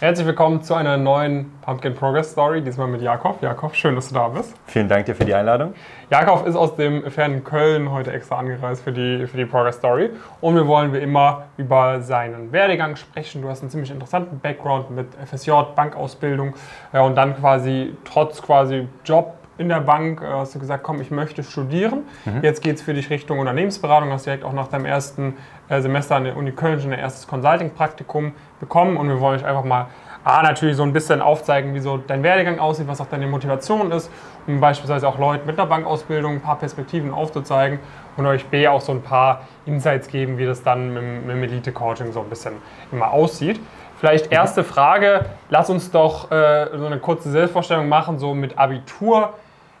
Herzlich 0.00 0.28
willkommen 0.28 0.62
zu 0.62 0.74
einer 0.74 0.96
neuen 0.96 1.50
Pumpkin 1.60 1.92
Progress 1.92 2.30
Story, 2.30 2.62
diesmal 2.62 2.86
mit 2.86 3.02
Jakob. 3.02 3.42
Jakob, 3.42 3.74
schön, 3.74 3.96
dass 3.96 4.10
du 4.10 4.14
da 4.14 4.28
bist. 4.28 4.54
Vielen 4.66 4.88
Dank 4.88 5.06
dir 5.06 5.16
für 5.16 5.24
die 5.24 5.34
Einladung. 5.34 5.74
Jakob 6.08 6.46
ist 6.46 6.54
aus 6.54 6.76
dem 6.76 7.10
fernen 7.10 7.42
Köln 7.42 7.90
heute 7.90 8.12
extra 8.12 8.36
angereist 8.38 8.84
für 8.84 8.92
die, 8.92 9.26
für 9.26 9.36
die 9.36 9.44
Progress 9.44 9.78
Story. 9.78 10.10
Und 10.40 10.54
wir 10.54 10.68
wollen 10.68 10.92
wie 10.92 10.98
immer 10.98 11.46
über 11.56 12.00
seinen 12.00 12.52
Werdegang 12.52 12.94
sprechen. 12.94 13.42
Du 13.42 13.48
hast 13.48 13.62
einen 13.62 13.70
ziemlich 13.70 13.90
interessanten 13.90 14.38
Background 14.38 14.92
mit 14.92 15.08
FSJ, 15.16 15.50
Bankausbildung 15.74 16.54
ja, 16.92 17.00
und 17.00 17.16
dann 17.16 17.36
quasi 17.36 17.96
trotz 18.04 18.40
quasi 18.40 18.86
Job 19.04 19.37
in 19.58 19.68
der 19.68 19.80
Bank 19.80 20.22
äh, 20.22 20.26
hast 20.26 20.54
du 20.54 20.58
gesagt, 20.58 20.82
komm, 20.82 21.00
ich 21.00 21.10
möchte 21.10 21.42
studieren. 21.42 22.04
Mhm. 22.24 22.42
Jetzt 22.42 22.62
geht 22.62 22.76
es 22.76 22.82
für 22.82 22.94
dich 22.94 23.10
Richtung 23.10 23.38
Unternehmensberatung. 23.38 24.10
Hast 24.10 24.26
direkt 24.26 24.44
auch 24.44 24.52
nach 24.52 24.68
deinem 24.68 24.86
ersten 24.86 25.36
äh, 25.68 25.80
Semester 25.80 26.16
an 26.16 26.24
der 26.24 26.36
Uni 26.36 26.52
Köln 26.52 26.80
schon 26.80 26.92
ein 26.92 26.98
erstes 26.98 27.26
Consulting-Praktikum 27.26 28.32
bekommen. 28.60 28.96
Und 28.96 29.08
wir 29.08 29.20
wollen 29.20 29.38
euch 29.38 29.44
einfach 29.44 29.64
mal 29.64 29.88
A, 30.24 30.42
natürlich 30.42 30.76
so 30.76 30.82
ein 30.82 30.92
bisschen 30.92 31.22
aufzeigen, 31.22 31.74
wie 31.74 31.80
so 31.80 31.96
dein 31.96 32.22
Werdegang 32.22 32.58
aussieht, 32.58 32.86
was 32.86 33.00
auch 33.00 33.06
deine 33.06 33.26
Motivation 33.26 33.90
ist, 33.92 34.10
um 34.46 34.60
beispielsweise 34.60 35.08
auch 35.08 35.18
Leuten 35.18 35.46
mit 35.46 35.58
einer 35.58 35.68
Bankausbildung 35.68 36.34
ein 36.34 36.40
paar 36.40 36.58
Perspektiven 36.58 37.12
aufzuzeigen 37.12 37.78
und 38.16 38.26
euch 38.26 38.44
B 38.46 38.68
auch 38.68 38.80
so 38.80 38.92
ein 38.92 39.00
paar 39.00 39.46
Insights 39.64 40.08
geben, 40.08 40.36
wie 40.36 40.44
das 40.44 40.62
dann 40.62 40.92
mit, 40.92 41.26
mit 41.26 41.36
dem 41.36 41.42
Elite-Coaching 41.44 42.12
so 42.12 42.20
ein 42.20 42.28
bisschen 42.28 42.54
immer 42.92 43.10
aussieht. 43.10 43.58
Vielleicht 43.98 44.26
mhm. 44.26 44.32
erste 44.32 44.64
Frage, 44.64 45.24
lass 45.48 45.70
uns 45.70 45.90
doch 45.90 46.30
äh, 46.30 46.68
so 46.76 46.86
eine 46.86 46.98
kurze 46.98 47.30
Selbstvorstellung 47.30 47.88
machen, 47.88 48.18
so 48.18 48.34
mit 48.34 48.58
Abitur. 48.58 49.34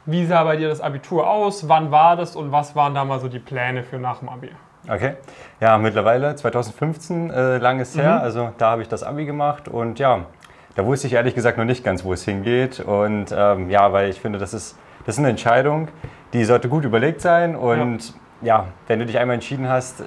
Wie 0.06 0.24
sah 0.26 0.44
bei 0.44 0.56
dir 0.56 0.68
das 0.68 0.80
Abitur 0.80 1.28
aus? 1.28 1.68
Wann 1.68 1.90
war 1.90 2.16
das 2.16 2.36
und 2.36 2.52
was 2.52 2.74
waren 2.74 2.94
da 2.94 3.04
mal 3.04 3.20
so 3.20 3.28
die 3.28 3.38
Pläne 3.38 3.82
für 3.82 3.98
nach 3.98 4.18
dem 4.18 4.28
Abi? 4.28 4.50
Okay, 4.88 5.14
ja, 5.60 5.76
mittlerweile 5.76 6.34
2015, 6.34 7.30
äh, 7.30 7.58
lang 7.58 7.78
ist 7.80 7.96
her, 7.96 8.16
mhm. 8.16 8.22
also 8.22 8.52
da 8.56 8.70
habe 8.70 8.82
ich 8.82 8.88
das 8.88 9.02
Abi 9.02 9.26
gemacht 9.26 9.68
und 9.68 9.98
ja, 9.98 10.26
da 10.76 10.86
wusste 10.86 11.08
ich 11.08 11.12
ehrlich 11.12 11.34
gesagt 11.34 11.58
noch 11.58 11.64
nicht 11.64 11.84
ganz, 11.84 12.04
wo 12.04 12.12
es 12.12 12.24
hingeht 12.24 12.80
und 12.80 13.26
ähm, 13.36 13.68
ja, 13.68 13.92
weil 13.92 14.08
ich 14.08 14.20
finde, 14.20 14.38
das 14.38 14.54
ist, 14.54 14.78
das 15.04 15.16
ist 15.16 15.18
eine 15.18 15.28
Entscheidung, 15.28 15.88
die 16.32 16.44
sollte 16.44 16.68
gut 16.70 16.84
überlegt 16.84 17.20
sein 17.20 17.54
und 17.54 18.14
ja, 18.40 18.56
ja 18.56 18.66
wenn 18.86 19.00
du 19.00 19.04
dich 19.04 19.18
einmal 19.18 19.34
entschieden 19.34 19.68
hast, 19.68 20.00
äh, 20.00 20.04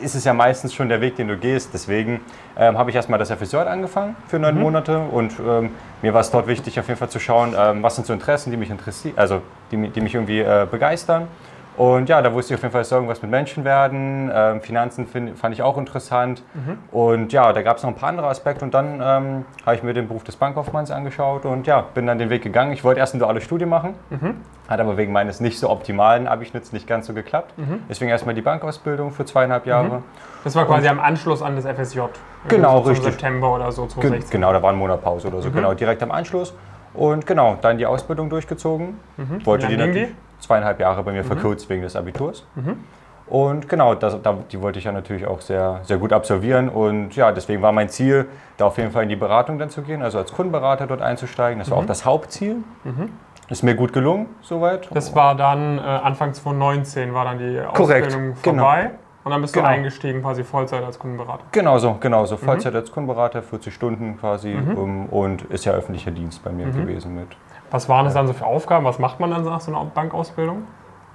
ist 0.00 0.14
es 0.14 0.24
ja 0.24 0.34
meistens 0.34 0.74
schon 0.74 0.88
der 0.88 1.00
Weg, 1.00 1.16
den 1.16 1.28
du 1.28 1.36
gehst. 1.36 1.70
Deswegen 1.72 2.20
ähm, 2.56 2.78
habe 2.78 2.90
ich 2.90 2.96
erstmal 2.96 3.18
das 3.18 3.30
FSJ 3.30 3.56
angefangen 3.56 4.16
für 4.26 4.38
neun 4.38 4.56
mhm. 4.56 4.60
Monate 4.60 4.98
und 4.98 5.32
ähm, 5.38 5.70
mir 6.04 6.12
war 6.12 6.20
es 6.20 6.30
dort 6.30 6.46
wichtig, 6.46 6.78
auf 6.78 6.86
jeden 6.86 6.98
Fall 6.98 7.08
zu 7.08 7.18
schauen, 7.18 7.54
ähm, 7.58 7.82
was 7.82 7.94
sind 7.94 8.06
so 8.06 8.12
Interessen, 8.12 8.50
die 8.50 8.58
mich 8.58 8.68
interessieren, 8.68 9.14
also 9.16 9.40
die, 9.70 9.88
die 9.88 10.02
mich 10.02 10.14
irgendwie 10.14 10.40
äh, 10.40 10.66
begeistern. 10.70 11.28
Und 11.76 12.08
ja, 12.08 12.22
da 12.22 12.32
wusste 12.32 12.54
ich 12.54 12.58
auf 12.58 12.62
jeden 12.62 12.72
Fall, 12.72 12.82
es 12.82 12.88
soll 12.88 12.98
irgendwas 12.98 13.20
mit 13.20 13.30
Menschen 13.30 13.64
werden. 13.64 14.30
Ähm, 14.32 14.60
Finanzen 14.60 15.06
find, 15.06 15.36
fand 15.36 15.54
ich 15.54 15.62
auch 15.62 15.76
interessant. 15.76 16.42
Mhm. 16.54 16.78
Und 16.92 17.32
ja, 17.32 17.52
da 17.52 17.62
gab 17.62 17.78
es 17.78 17.82
noch 17.82 17.90
ein 17.90 17.96
paar 17.96 18.10
andere 18.10 18.28
Aspekte. 18.28 18.64
Und 18.64 18.74
dann 18.74 19.00
ähm, 19.02 19.44
habe 19.66 19.76
ich 19.76 19.82
mir 19.82 19.92
den 19.92 20.06
Beruf 20.06 20.22
des 20.22 20.36
Bankkaufmanns 20.36 20.92
angeschaut 20.92 21.44
und 21.44 21.66
ja, 21.66 21.80
bin 21.94 22.06
dann 22.06 22.18
den 22.18 22.30
Weg 22.30 22.42
gegangen. 22.42 22.72
Ich 22.72 22.84
wollte 22.84 23.00
erst 23.00 23.14
ein 23.14 23.18
duales 23.18 23.42
Studium 23.42 23.70
machen, 23.70 23.94
mhm. 24.10 24.36
hat 24.68 24.78
aber 24.78 24.96
wegen 24.96 25.12
meines 25.12 25.40
nicht 25.40 25.58
so 25.58 25.68
optimalen 25.68 26.28
Abischnitts 26.28 26.72
nicht 26.72 26.86
ganz 26.86 27.06
so 27.06 27.14
geklappt. 27.14 27.58
Mhm. 27.58 27.82
Deswegen 27.88 28.10
erstmal 28.10 28.36
die 28.36 28.42
Bankausbildung 28.42 29.10
für 29.10 29.24
zweieinhalb 29.24 29.66
Jahre. 29.66 29.98
Mhm. 29.98 30.02
Das 30.44 30.54
war 30.54 30.66
quasi 30.66 30.88
und 30.88 30.98
am 30.98 31.00
Anschluss 31.00 31.42
an 31.42 31.56
das 31.56 31.64
FSJ. 31.64 32.00
Genau, 32.46 32.82
so 32.82 32.90
richtig. 32.90 33.12
September 33.12 33.52
oder 33.52 33.72
so 33.72 33.86
2016. 33.86 34.30
Genau, 34.30 34.52
da 34.52 34.62
war 34.62 34.70
ein 34.70 34.78
Monat 34.78 35.02
Pause 35.02 35.28
oder 35.28 35.42
so. 35.42 35.48
Mhm. 35.48 35.54
Genau, 35.54 35.74
direkt 35.74 36.02
am 36.02 36.12
Anschluss. 36.12 36.54
Und 36.92 37.26
genau, 37.26 37.58
dann 37.60 37.78
die 37.78 37.86
Ausbildung 37.86 38.30
durchgezogen. 38.30 39.00
Mhm. 39.16 39.44
Wollte 39.44 39.66
die 39.66 39.76
natürlich 39.76 40.10
zweieinhalb 40.44 40.80
Jahre 40.80 41.02
bei 41.02 41.12
mir 41.12 41.22
mhm. 41.22 41.28
verkürzt 41.28 41.68
wegen 41.68 41.82
des 41.82 41.96
Abiturs. 41.96 42.46
Mhm. 42.54 42.78
Und 43.26 43.68
genau, 43.68 43.94
das, 43.94 44.20
da, 44.22 44.36
die 44.52 44.60
wollte 44.60 44.78
ich 44.78 44.84
ja 44.84 44.92
natürlich 44.92 45.26
auch 45.26 45.40
sehr, 45.40 45.80
sehr 45.82 45.96
gut 45.96 46.12
absolvieren. 46.12 46.68
Und 46.68 47.16
ja, 47.16 47.32
deswegen 47.32 47.62
war 47.62 47.72
mein 47.72 47.88
Ziel, 47.88 48.26
da 48.58 48.66
auf 48.66 48.76
jeden 48.76 48.90
Fall 48.90 49.04
in 49.04 49.08
die 49.08 49.16
Beratung 49.16 49.58
dann 49.58 49.70
zu 49.70 49.82
gehen, 49.82 50.02
also 50.02 50.18
als 50.18 50.32
Kundenberater 50.32 50.86
dort 50.86 51.00
einzusteigen. 51.00 51.58
Das 51.58 51.70
war 51.70 51.78
auch 51.78 51.82
mhm. 51.82 51.88
das 51.88 52.04
Hauptziel. 52.04 52.56
Mhm. 52.84 53.10
Ist 53.48 53.62
mir 53.62 53.74
gut 53.74 53.92
gelungen, 53.92 54.26
soweit. 54.40 54.88
Das 54.94 55.14
war 55.14 55.34
dann 55.34 55.78
äh, 55.78 55.82
Anfang 55.82 56.32
2019, 56.32 57.12
war 57.12 57.26
dann 57.26 57.38
die 57.38 57.62
Korrekt, 57.74 58.06
Ausbildung 58.06 58.36
genau. 58.42 58.62
vorbei. 58.62 58.82
Genau. 58.82 58.98
Und 59.24 59.30
dann 59.30 59.40
bist 59.40 59.54
genau. 59.54 59.66
du 59.66 59.72
eingestiegen, 59.72 60.20
quasi 60.22 60.44
Vollzeit 60.44 60.84
als 60.84 60.98
Kundenberater. 60.98 61.44
Genau 61.50 61.78
so, 61.78 61.96
genau 61.98 62.26
so. 62.26 62.36
Vollzeit 62.36 62.72
mhm. 62.72 62.80
als 62.80 62.92
Kundenberater, 62.92 63.42
40 63.42 63.74
Stunden 63.74 64.18
quasi. 64.18 64.48
Mhm. 64.48 64.76
Um, 64.76 65.06
und 65.06 65.42
ist 65.44 65.64
ja 65.64 65.72
öffentlicher 65.72 66.10
Dienst 66.10 66.44
bei 66.44 66.52
mir 66.52 66.66
mhm. 66.66 66.72
gewesen 66.72 67.14
mit. 67.14 67.28
Was 67.74 67.88
waren 67.88 68.04
das 68.04 68.14
dann 68.14 68.28
so 68.28 68.32
für 68.34 68.46
Aufgaben? 68.46 68.84
Was 68.84 69.00
macht 69.00 69.18
man 69.18 69.32
dann 69.32 69.42
nach 69.42 69.60
so 69.60 69.74
einer 69.74 69.84
Bankausbildung? 69.84 70.62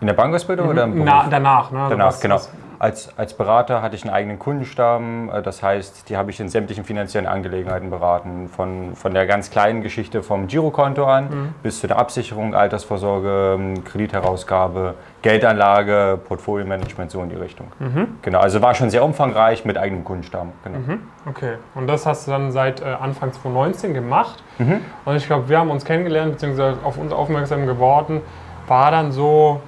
In 0.01 0.07
der 0.07 0.13
Bankausbildung 0.13 0.67
mhm. 0.67 0.71
oder 0.71 0.83
im 0.83 0.91
Beruf? 0.93 1.05
Na, 1.05 1.27
danach, 1.29 1.71
ne? 1.71 1.79
Also 1.79 1.89
danach, 1.91 2.07
was, 2.07 2.21
genau. 2.21 2.35
Was 2.35 2.49
als, 2.79 3.09
als 3.17 3.33
Berater 3.33 3.81
hatte 3.81 3.97
ich 3.97 4.03
einen 4.03 4.13
eigenen 4.13 4.39
Kundenstamm. 4.39 5.29
Äh, 5.29 5.41
das 5.41 5.61
heißt, 5.61 6.09
die 6.09 6.15
habe 6.15 6.31
ich 6.31 6.39
in 6.39 6.47
sämtlichen 6.47 6.85
finanziellen 6.85 7.27
Angelegenheiten 7.27 7.89
beraten. 7.89 8.47
Von, 8.47 8.95
von 8.95 9.13
der 9.13 9.27
ganz 9.27 9.51
kleinen 9.51 9.83
Geschichte 9.83 10.23
vom 10.23 10.47
Girokonto 10.47 11.05
an 11.05 11.23
mhm. 11.25 11.53
bis 11.61 11.81
zu 11.81 11.87
der 11.87 11.99
Absicherung, 11.99 12.55
Altersvorsorge, 12.55 13.57
ähm, 13.59 13.83
Kreditherausgabe, 13.83 14.95
Geldanlage, 15.21 16.17
Portfolio-Management, 16.25 17.11
so 17.11 17.21
in 17.21 17.29
die 17.29 17.35
Richtung. 17.35 17.67
Mhm. 17.79 18.07
Genau, 18.21 18.39
also 18.39 18.61
war 18.61 18.73
schon 18.73 18.89
sehr 18.89 19.03
umfangreich 19.03 19.65
mit 19.65 19.77
eigenem 19.77 20.05
Kundenstamm. 20.05 20.53
Genau. 20.63 20.79
Mhm. 20.79 21.01
Okay, 21.27 21.55
und 21.75 21.87
das 21.87 22.05
hast 22.05 22.27
du 22.27 22.31
dann 22.31 22.53
seit 22.53 22.81
äh, 22.81 22.85
Anfang 22.85 23.33
2019 23.33 23.93
gemacht. 23.93 24.41
Mhm. 24.57 24.79
Und 25.03 25.17
ich 25.17 25.27
glaube, 25.27 25.49
wir 25.49 25.59
haben 25.59 25.69
uns 25.69 25.83
kennengelernt, 25.83 26.31
beziehungsweise 26.31 26.77
auf 26.85 26.97
uns 26.97 27.11
aufmerksam 27.11 27.65
geworden, 27.65 28.21
war 28.67 28.91
dann 28.91 29.11
so, 29.11 29.59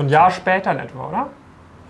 so 0.00 0.06
ein 0.06 0.08
Jahr 0.08 0.30
später 0.30 0.72
in 0.72 0.78
etwa, 0.78 1.08
oder? 1.08 1.26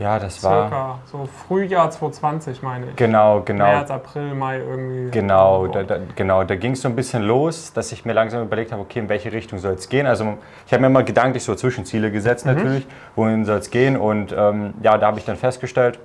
Ja, 0.00 0.18
das 0.18 0.40
Circa, 0.40 0.70
war. 0.70 0.98
So 1.04 1.28
Frühjahr 1.46 1.90
2020, 1.90 2.62
meine 2.62 2.86
ich. 2.86 2.96
Genau, 2.96 3.42
genau. 3.42 3.66
März, 3.66 3.90
April, 3.90 4.34
Mai 4.34 4.58
irgendwie. 4.58 5.10
Genau, 5.10 5.66
da, 5.66 5.82
da, 5.82 5.98
genau, 6.16 6.42
da 6.42 6.56
ging 6.56 6.72
es 6.72 6.80
so 6.80 6.88
ein 6.88 6.96
bisschen 6.96 7.22
los, 7.22 7.72
dass 7.74 7.92
ich 7.92 8.06
mir 8.06 8.14
langsam 8.14 8.42
überlegt 8.42 8.72
habe, 8.72 8.80
okay, 8.82 9.00
in 9.00 9.08
welche 9.10 9.30
Richtung 9.30 9.58
soll 9.58 9.74
es 9.74 9.88
gehen. 9.90 10.06
Also, 10.06 10.38
ich 10.66 10.72
habe 10.72 10.80
mir 10.80 10.86
immer 10.86 11.02
gedanklich 11.02 11.44
so 11.44 11.54
Zwischenziele 11.54 12.10
gesetzt, 12.10 12.46
mhm. 12.46 12.54
natürlich, 12.54 12.86
wohin 13.14 13.44
soll 13.44 13.58
es 13.58 13.70
gehen. 13.70 13.96
Und 13.98 14.34
ähm, 14.36 14.74
ja, 14.82 14.96
da 14.96 15.06
habe 15.06 15.18
ich 15.18 15.26
dann 15.26 15.36
festgestellt, 15.36 16.00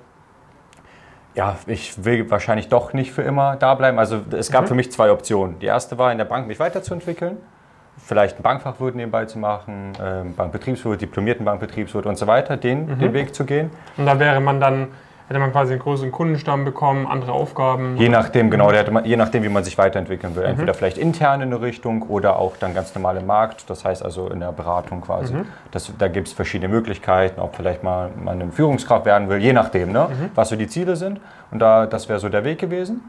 ja, 1.34 1.56
ich 1.66 2.04
will 2.04 2.30
wahrscheinlich 2.30 2.68
doch 2.68 2.94
nicht 2.94 3.14
für 3.14 3.24
immer 3.24 3.56
da 3.56 3.74
bleiben. 3.76 3.98
Also, 3.98 4.20
es 4.38 4.52
gab 4.52 4.64
mhm. 4.64 4.68
für 4.68 4.76
mich 4.76 4.92
zwei 4.92 5.10
Optionen. 5.10 5.58
Die 5.60 5.68
erste 5.68 5.98
war, 5.98 6.12
in 6.12 6.18
der 6.18 6.26
Bank 6.26 6.48
mich 6.48 6.60
weiterzuentwickeln 6.60 7.38
vielleicht 8.06 8.40
ein 8.40 8.44
Bankfachwirt 8.44 8.96
nebenbei 8.96 9.26
zu 9.26 9.40
machen, 9.40 9.94
ähm, 10.02 10.36
Bankbetriebswirt, 10.36 11.02
diplomierten 11.02 11.46
Bankbetriebswirt 11.46 12.06
und 12.06 12.18
so 12.18 12.28
weiter, 12.28 12.56
den, 12.56 12.86
mhm. 12.86 13.00
den 13.00 13.14
Weg 13.14 13.34
zu 13.34 13.46
gehen. 13.46 13.72
Und 13.98 14.06
da 14.06 14.20
wäre 14.20 14.40
man 14.40 14.60
dann, 14.60 14.90
hätte 15.28 15.40
man 15.40 15.52
quasi 15.52 15.74
einen 15.74 15.82
größeren 15.82 16.12
Kundenstamm 16.12 16.66
bekommen, 16.66 17.08
andere 17.08 17.32
Aufgaben? 17.32 17.98
Je 17.98 18.10
nachdem, 18.10 18.52
genau, 18.52 18.72
man, 18.92 19.06
je 19.06 19.18
nachdem, 19.18 19.42
wie 19.42 19.50
man 19.50 19.64
sich 19.64 19.78
weiterentwickeln 19.80 20.36
will. 20.36 20.44
Mhm. 20.44 20.50
Entweder 20.50 20.76
vielleicht 20.76 21.00
intern 21.00 21.42
in 21.42 21.52
eine 21.52 21.62
Richtung 21.62 22.04
oder 22.04 22.38
auch 22.38 22.58
dann 22.58 22.76
ganz 22.76 22.94
normal 22.94 23.18
im 23.18 23.26
Markt, 23.26 23.68
das 23.72 23.84
heißt 23.84 24.06
also 24.06 24.30
in 24.30 24.40
der 24.40 24.52
Beratung 24.52 25.02
quasi. 25.02 25.34
Mhm. 25.34 25.48
Das, 25.72 25.92
da 25.98 26.08
gibt 26.08 26.28
es 26.28 26.34
verschiedene 26.34 26.72
Möglichkeiten, 26.72 27.42
ob 27.42 27.56
vielleicht 27.56 27.84
mal 27.84 28.12
man 28.24 28.40
eine 28.40 28.52
Führungskraft 28.52 29.06
werden 29.06 29.30
will, 29.30 29.40
je 29.40 29.54
nachdem, 29.54 29.92
ne, 29.92 30.10
mhm. 30.10 30.30
was 30.36 30.50
so 30.50 30.56
die 30.56 30.68
Ziele 30.68 30.96
sind. 30.96 31.20
Und 31.50 31.58
da, 31.58 31.88
das 31.88 32.08
wäre 32.08 32.20
so 32.20 32.30
der 32.30 32.44
Weg 32.44 32.60
gewesen. 32.60 33.02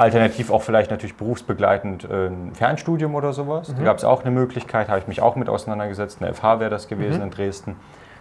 Alternativ 0.00 0.50
auch 0.50 0.62
vielleicht 0.62 0.90
natürlich 0.90 1.16
berufsbegleitend 1.16 2.04
äh, 2.04 2.28
ein 2.28 2.54
Fernstudium 2.54 3.14
oder 3.14 3.34
sowas. 3.34 3.68
Mhm. 3.68 3.76
Da 3.76 3.82
gab 3.84 3.98
es 3.98 4.04
auch 4.04 4.22
eine 4.22 4.30
Möglichkeit, 4.30 4.88
habe 4.88 4.98
ich 4.98 5.06
mich 5.06 5.20
auch 5.20 5.36
mit 5.36 5.50
auseinandergesetzt. 5.50 6.22
Eine 6.22 6.32
FH 6.32 6.58
wäre 6.58 6.70
das 6.70 6.88
gewesen 6.88 7.18
mhm. 7.18 7.24
in 7.24 7.30
Dresden. 7.30 7.76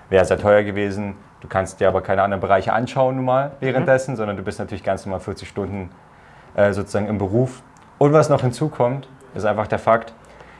Wäre 0.09 0.25
sehr 0.25 0.37
teuer 0.37 0.63
gewesen. 0.63 1.15
Du 1.39 1.47
kannst 1.47 1.79
dir 1.79 1.87
aber 1.87 2.01
keine 2.01 2.21
anderen 2.21 2.41
Bereiche 2.41 2.73
anschauen 2.73 3.15
nun 3.15 3.25
mal 3.25 3.51
währenddessen, 3.61 4.11
mhm. 4.11 4.17
sondern 4.17 4.35
du 4.35 4.43
bist 4.43 4.59
natürlich 4.59 4.83
ganz 4.83 5.05
normal 5.05 5.21
40 5.21 5.47
Stunden 5.47 5.89
äh, 6.55 6.73
sozusagen 6.73 7.07
im 7.07 7.17
Beruf. 7.17 7.63
Und 7.97 8.11
was 8.11 8.27
noch 8.27 8.41
hinzukommt, 8.41 9.07
ist 9.33 9.45
einfach 9.45 9.67
der 9.67 9.79
Fakt, 9.79 10.13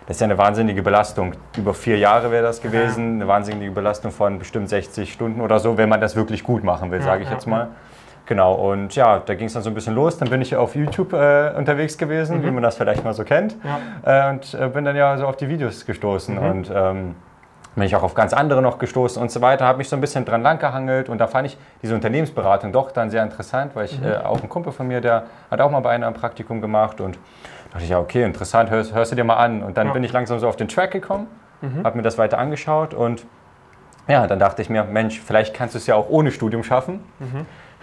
das 0.08 0.16
ist 0.16 0.22
ja 0.22 0.26
eine 0.26 0.38
wahnsinnige 0.38 0.82
Belastung. 0.82 1.34
Über 1.58 1.74
vier 1.74 1.98
Jahre 1.98 2.32
wäre 2.32 2.44
das 2.44 2.62
gewesen, 2.62 3.16
eine 3.16 3.28
wahnsinnige 3.28 3.72
Belastung 3.72 4.12
von 4.12 4.40
bestimmt 4.40 4.70
60 4.70 5.12
Stunden 5.12 5.42
oder 5.42 5.60
so, 5.60 5.78
wenn 5.78 5.90
man 5.90 6.00
das 6.00 6.16
wirklich 6.16 6.44
gut 6.44 6.64
machen 6.64 6.92
will, 6.92 7.02
sage 7.02 7.24
ich 7.24 7.30
jetzt 7.30 7.46
mal. 7.46 7.68
Genau, 8.30 8.54
und 8.54 8.96
ja, 8.96 9.24
da 9.26 9.34
ging 9.34 9.48
es 9.48 9.54
dann 9.54 9.64
so 9.64 9.72
ein 9.72 9.74
bisschen 9.74 9.96
los. 9.96 10.20
Dann 10.20 10.30
bin 10.30 10.40
ich 10.40 10.56
auf 10.56 10.76
YouTube 10.76 11.14
äh, 11.14 11.52
unterwegs 11.58 11.98
gewesen, 11.98 12.38
mhm. 12.38 12.46
wie 12.46 12.52
man 12.52 12.62
das 12.62 12.78
vielleicht 12.78 13.04
mal 13.04 13.16
so 13.16 13.24
kennt. 13.24 13.56
Ja. 13.64 14.28
Äh, 14.28 14.30
und 14.30 14.54
äh, 14.54 14.68
bin 14.68 14.86
dann 14.86 14.96
ja 14.96 15.18
so 15.18 15.26
auf 15.26 15.36
die 15.36 15.50
Videos 15.50 15.84
gestoßen. 15.88 16.36
Mhm. 16.36 16.52
Und 16.52 16.72
ähm, 16.72 17.16
bin 17.74 17.86
ich 17.86 17.96
auch 17.96 18.04
auf 18.04 18.14
ganz 18.14 18.34
andere 18.34 18.62
noch 18.62 18.78
gestoßen 18.78 19.20
und 19.20 19.32
so 19.32 19.42
weiter. 19.42 19.66
Habe 19.66 19.80
mich 19.80 19.90
so 19.90 19.96
ein 19.96 20.02
bisschen 20.02 20.26
dran 20.26 20.44
langgehangelt. 20.44 21.10
Und 21.10 21.18
da 21.18 21.26
fand 21.26 21.48
ich 21.48 21.58
diese 21.82 21.96
Unternehmensberatung 21.96 22.72
doch 22.72 22.92
dann 22.92 23.10
sehr 23.10 23.24
interessant, 23.24 23.76
weil 23.76 23.86
ich 23.86 24.00
mhm. 24.00 24.06
Äh, 24.06 24.18
auch 24.18 24.44
ein 24.44 24.48
Kumpel 24.48 24.74
von 24.74 24.88
mir, 24.88 25.02
der 25.02 25.24
hat 25.50 25.60
auch 25.60 25.72
mal 25.72 25.80
bei 25.80 25.90
einem 25.90 26.14
Praktikum 26.14 26.62
gemacht. 26.62 27.02
Und 27.02 27.18
dachte 27.72 27.84
ich, 27.84 27.90
ja, 27.90 27.98
okay, 27.98 28.24
interessant, 28.24 28.70
hörst, 28.70 28.94
hörst 28.94 29.12
du 29.12 29.16
dir 29.16 29.24
mal 29.24 29.38
an. 29.38 29.64
Und 29.64 29.76
dann 29.76 29.88
ja. 29.88 29.94
bin 29.94 30.04
ich 30.04 30.14
langsam 30.14 30.38
so 30.38 30.48
auf 30.48 30.56
den 30.56 30.68
Track 30.68 30.92
gekommen, 30.92 31.26
mhm. 31.62 31.84
habe 31.84 31.98
mir 31.98 32.04
das 32.04 32.20
weiter 32.20 32.38
angeschaut. 32.38 32.94
Und 32.94 33.26
ja, 34.08 34.28
dann 34.28 34.38
dachte 34.38 34.62
ich 34.62 34.70
mir, 34.70 34.84
Mensch, 34.84 35.20
vielleicht 35.20 35.56
kannst 35.56 35.74
du 35.74 35.80
es 35.80 35.88
ja 35.88 35.96
auch 35.96 36.10
ohne 36.10 36.32
Studium 36.32 36.64
schaffen. 36.64 37.00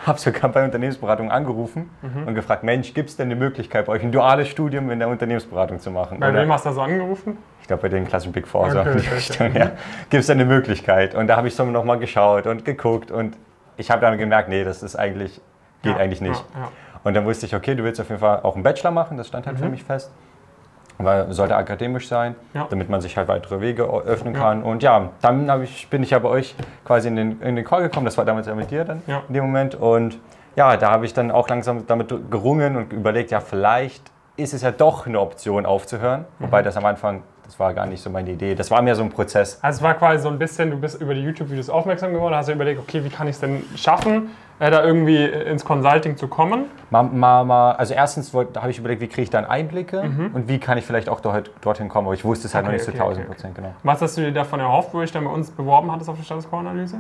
Habe 0.05 0.19
sogar 0.19 0.51
bei 0.51 0.65
Unternehmensberatung 0.65 1.31
angerufen 1.31 1.91
mhm. 2.03 2.29
und 2.29 2.35
gefragt, 2.35 2.63
Mensch, 2.65 2.93
gibt 2.93 3.09
es 3.09 3.17
denn 3.17 3.29
eine 3.29 3.37
Möglichkeit 3.37 3.87
bei 3.87 3.93
euch 3.93 4.03
ein 4.03 4.13
duales 4.13 4.49
Studium 4.49 4.91
in 4.91 4.99
der 4.99 5.09
Unternehmensberatung 5.09 5.81
zu 5.81 5.91
machen? 5.91 6.21
Bei 6.21 6.35
wem 6.35 6.53
hast 6.53 6.67
du 6.67 6.73
so 6.73 6.83
angerufen? 6.83 7.39
Ich 7.63 7.67
glaube 7.67 7.83
bei 7.83 7.89
den 7.89 8.07
klassischen 8.07 8.33
Big 8.33 8.47
Four, 8.47 8.71
so 8.71 8.81
okay, 8.81 9.01
okay. 9.19 9.51
Ja. 9.55 9.71
Gibt 10.11 10.21
es 10.21 10.27
denn 10.27 10.39
eine 10.39 10.45
Möglichkeit? 10.45 11.15
Und 11.15 11.27
da 11.29 11.37
habe 11.37 11.49
ich 11.49 11.55
so 11.55 11.65
nochmal 11.65 11.99
geschaut 11.99 12.47
und 12.47 12.65
geguckt 12.65 13.11
und 13.11 13.37
ich 13.77 13.91
habe 13.91 14.01
dann 14.01 14.19
gemerkt, 14.19 14.49
nee, 14.49 14.65
das 14.65 14.83
ist 14.83 14.97
eigentlich, 14.97 15.41
geht 15.83 15.93
ja, 15.93 15.99
eigentlich 15.99 16.21
nicht. 16.21 16.45
Ja, 16.55 16.71
Und 17.03 17.15
dann 17.15 17.25
wusste 17.25 17.47
ich, 17.47 17.55
okay, 17.55 17.75
du 17.75 17.83
willst 17.83 18.01
auf 18.01 18.09
jeden 18.09 18.21
Fall 18.21 18.41
auch 18.43 18.55
einen 18.55 18.63
Bachelor 18.63 18.91
machen, 18.91 19.17
das 19.17 19.29
stand 19.29 19.47
halt 19.47 19.59
mhm. 19.59 19.63
für 19.63 19.69
mich 19.69 19.85
fest. 19.85 20.13
Weil 20.99 21.33
sollte 21.33 21.57
akademisch 21.57 22.09
sein, 22.09 22.35
ja. 22.55 22.67
damit 22.71 22.89
man 22.89 23.01
sich 23.01 23.17
halt 23.17 23.29
weitere 23.29 23.61
Wege 23.61 23.85
öffnen 23.85 24.33
kann. 24.33 24.63
Und 24.63 24.83
ja, 24.83 25.11
dann 25.21 25.63
ich, 25.63 25.89
bin 25.89 26.03
ich 26.03 26.11
ja 26.11 26.19
bei 26.19 26.29
euch 26.29 26.55
quasi 26.85 27.09
in 27.09 27.17
den, 27.17 27.43
in 27.43 27.57
den 27.57 27.65
Call 27.65 27.83
gekommen. 27.83 28.07
Das 28.07 28.17
war 28.17 28.25
damals 28.25 28.47
ja 28.47 28.55
mit 28.55 28.71
dir 28.71 28.85
dann 28.85 29.03
in 29.29 29.35
dem 29.35 29.45
Moment. 29.45 29.75
Und 29.75 30.19
ja, 30.57 30.77
da 30.77 30.91
habe 30.91 31.05
ich 31.05 31.13
dann 31.13 31.31
auch 31.31 31.49
langsam 31.49 31.87
damit 31.87 32.09
gerungen 32.31 32.77
und 32.77 32.93
überlegt, 32.93 33.31
ja, 33.31 33.41
vielleicht 33.41 34.11
ist 34.37 34.55
es 34.55 34.63
ja 34.63 34.71
doch 34.71 35.07
eine 35.07 35.21
Option 35.21 35.67
aufzuhören. 35.67 36.25
Mhm. 36.39 36.45
Wobei 36.47 36.63
das 36.63 36.77
am 36.77 36.85
Anfang 36.87 37.23
das 37.47 37.59
war 37.61 37.73
gar 37.75 37.87
nicht 37.87 38.03
so 38.03 38.11
meine 38.11 38.31
Idee. 38.31 38.55
Das 38.55 38.71
war 38.71 38.83
mehr 38.83 38.97
so 38.97 39.03
ein 39.03 39.11
Prozess. 39.11 39.59
Also 39.63 39.79
es 39.79 39.83
war 39.83 39.95
quasi 39.95 40.23
so 40.23 40.29
ein 40.29 40.39
bisschen, 40.39 40.71
du 40.71 40.79
bist 40.79 41.01
über 41.01 41.15
die 41.15 41.21
YouTube-Videos 41.23 41.71
aufmerksam 41.71 42.13
geworden, 42.13 42.35
hast 42.35 42.49
du 42.49 42.53
überlegt, 42.53 42.81
okay, 42.81 43.05
wie 43.05 43.09
kann 43.09 43.29
ich 43.29 43.37
es 43.37 43.41
denn 43.41 43.63
schaffen, 43.77 44.31
äh, 44.59 44.69
da 44.71 44.83
irgendwie 44.85 45.25
ins 45.25 45.65
Consulting 45.65 46.17
zu 46.17 46.27
kommen? 46.27 46.65
Mal 46.91 47.73
also 47.79 47.95
erstens 47.95 48.35
habe 48.35 48.71
ich 48.71 48.79
überlegt, 48.79 49.01
wie 49.01 49.07
kriege 49.07 49.23
ich 49.23 49.31
dann 49.31 49.45
Einblicke 49.45 50.03
mhm. 50.03 50.31
und 50.35 50.49
wie 50.49 50.59
kann 50.59 50.77
ich 50.77 50.85
vielleicht 50.85 51.09
auch 51.09 51.21
dort, 51.21 51.53
dorthin 51.61 51.89
kommen, 51.89 52.09
aber 52.09 52.15
ich 52.15 52.25
wusste 52.25 52.49
es 52.49 52.55
halt 52.55 52.65
okay, 52.65 52.73
noch 52.73 52.79
nicht 52.79 52.89
okay, 52.89 52.99
zu 52.99 53.05
1000 53.05 53.27
Prozent 53.27 53.59
okay, 53.59 53.63
genau. 53.69 53.75
Was 53.85 54.03
hast 54.03 54.17
du 54.17 54.23
dir 54.23 54.33
davon 54.33 54.59
erhofft, 54.59 54.93
wo 54.93 55.03
ich 55.03 55.13
dann 55.13 55.25
bei 55.25 55.31
uns 55.31 55.51
beworben 55.51 55.93
hattest 55.93 56.11
auf 56.11 56.17
die 56.17 56.25
Status 56.25 56.49
Quo-Analyse? 56.49 56.99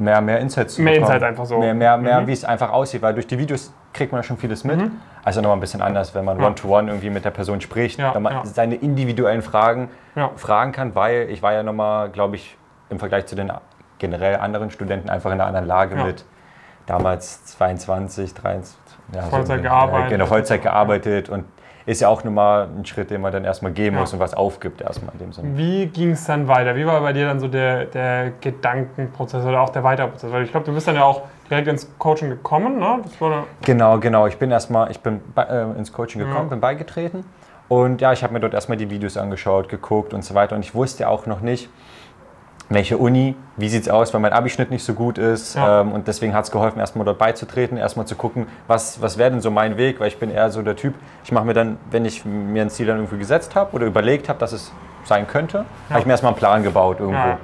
mehr, 0.00 0.20
mehr 0.20 0.40
Insights 0.40 0.78
Mehr 0.78 0.96
Insights 0.96 1.22
einfach 1.22 1.46
so. 1.46 1.58
Mehr, 1.58 1.74
mehr, 1.74 1.96
mehr 1.96 2.20
mhm. 2.20 2.26
wie 2.26 2.32
es 2.32 2.44
einfach 2.44 2.70
aussieht, 2.70 3.02
weil 3.02 3.14
durch 3.14 3.26
die 3.26 3.38
Videos 3.38 3.72
kriegt 3.92 4.12
man 4.12 4.20
ja 4.20 4.22
schon 4.22 4.38
vieles 4.38 4.64
mit. 4.64 4.78
Mhm. 4.78 4.92
Also 5.24 5.40
nochmal 5.40 5.56
ein 5.56 5.60
bisschen 5.60 5.82
anders, 5.82 6.14
wenn 6.14 6.24
man 6.24 6.40
One-to-One 6.40 6.84
-one 6.84 6.88
irgendwie 6.88 7.10
mit 7.10 7.24
der 7.24 7.30
Person 7.30 7.60
spricht, 7.60 7.98
ja, 7.98 8.14
wenn 8.14 8.22
man 8.22 8.32
ja. 8.32 8.44
seine 8.44 8.76
individuellen 8.76 9.42
Fragen 9.42 9.90
ja. 10.14 10.30
fragen 10.36 10.72
kann, 10.72 10.94
weil 10.94 11.28
ich 11.30 11.42
war 11.42 11.52
ja 11.52 11.62
nochmal, 11.62 12.10
glaube 12.10 12.36
ich, 12.36 12.56
im 12.88 12.98
Vergleich 12.98 13.26
zu 13.26 13.36
den 13.36 13.52
generell 13.98 14.36
anderen 14.36 14.70
Studenten 14.70 15.10
einfach 15.10 15.30
in 15.30 15.40
einer 15.40 15.46
anderen 15.46 15.66
Lage 15.66 15.96
mit 15.96 16.24
damals 16.86 17.44
22, 17.44 18.34
23, 18.34 18.76
ja, 19.14 19.22
Vollzeit 19.22 19.58
so, 19.58 19.62
gearbeitet. 19.62 20.10
Genau, 20.10 20.26
Vollzeit 20.26 20.62
gearbeitet 20.62 21.28
und 21.28 21.44
ist 21.86 22.00
ja 22.00 22.08
auch 22.08 22.24
nochmal 22.24 22.68
ein 22.76 22.84
Schritt, 22.84 23.10
den 23.10 23.20
man 23.20 23.32
dann 23.32 23.44
erstmal 23.44 23.72
gehen 23.72 23.94
muss 23.94 24.12
und 24.12 24.20
was 24.20 24.34
aufgibt 24.34 24.80
erstmal 24.80 25.12
in 25.14 25.18
dem 25.18 25.32
Sinne. 25.32 25.56
Wie 25.56 25.86
ging 25.86 26.12
es 26.12 26.24
dann 26.24 26.46
weiter? 26.46 26.76
Wie 26.76 26.86
war 26.86 27.00
bei 27.00 27.12
dir 27.12 27.26
dann 27.26 27.40
so 27.40 27.48
der, 27.48 27.86
der 27.86 28.32
Gedankenprozess 28.40 29.44
oder 29.44 29.60
auch 29.60 29.70
der 29.70 29.82
Weiterprozess? 29.82 30.30
Weil 30.30 30.44
ich 30.44 30.50
glaube, 30.50 30.66
du 30.66 30.72
bist 30.72 30.86
dann 30.86 30.96
ja 30.96 31.04
auch 31.04 31.22
direkt 31.50 31.68
ins 31.68 31.88
Coaching 31.98 32.30
gekommen, 32.30 32.78
ne? 32.78 33.00
genau, 33.62 33.98
genau. 33.98 34.26
Ich 34.26 34.38
bin 34.38 34.50
erstmal, 34.50 34.90
ich 34.90 35.00
bin 35.00 35.20
äh, 35.36 35.62
ins 35.76 35.92
Coaching 35.92 36.20
gekommen, 36.20 36.44
ja. 36.44 36.50
bin 36.50 36.60
beigetreten 36.60 37.24
und 37.68 38.00
ja, 38.00 38.12
ich 38.12 38.22
habe 38.22 38.32
mir 38.32 38.40
dort 38.40 38.54
erstmal 38.54 38.78
die 38.78 38.88
Videos 38.88 39.16
angeschaut, 39.16 39.68
geguckt 39.68 40.14
und 40.14 40.24
so 40.24 40.34
weiter 40.34 40.54
und 40.56 40.64
ich 40.64 40.74
wusste 40.74 41.08
auch 41.08 41.26
noch 41.26 41.40
nicht, 41.40 41.68
welche 42.70 42.98
Uni, 42.98 43.34
wie 43.56 43.68
sieht 43.68 43.82
es 43.82 43.88
aus, 43.88 44.14
weil 44.14 44.20
mein 44.20 44.32
Abischnitt 44.32 44.70
nicht 44.70 44.84
so 44.84 44.94
gut 44.94 45.18
ist. 45.18 45.56
Ja. 45.56 45.80
Ähm, 45.80 45.90
und 45.92 46.06
deswegen 46.06 46.34
hat 46.34 46.44
es 46.44 46.52
geholfen, 46.52 46.78
erstmal 46.78 47.04
dort 47.04 47.18
beizutreten, 47.18 47.76
erstmal 47.76 48.06
zu 48.06 48.14
gucken, 48.14 48.46
was, 48.68 49.02
was 49.02 49.18
wäre 49.18 49.32
denn 49.32 49.40
so 49.40 49.50
mein 49.50 49.76
Weg, 49.76 49.98
weil 49.98 50.06
ich 50.06 50.18
bin 50.18 50.30
eher 50.30 50.50
so 50.50 50.62
der 50.62 50.76
Typ, 50.76 50.94
ich 51.24 51.32
mache 51.32 51.44
mir 51.44 51.52
dann, 51.52 51.78
wenn 51.90 52.04
ich 52.04 52.24
mir 52.24 52.62
ein 52.62 52.70
Ziel 52.70 52.86
dann 52.86 52.98
irgendwie 52.98 53.18
gesetzt 53.18 53.56
habe 53.56 53.74
oder 53.74 53.86
überlegt 53.86 54.28
habe, 54.28 54.38
dass 54.38 54.52
es 54.52 54.72
sein 55.04 55.26
könnte, 55.26 55.58
ja. 55.58 55.64
habe 55.90 56.00
ich 56.00 56.06
mir 56.06 56.12
erstmal 56.12 56.32
einen 56.32 56.38
Plan 56.38 56.62
gebaut 56.62 57.00
irgendwo. 57.00 57.28
Ja. 57.28 57.38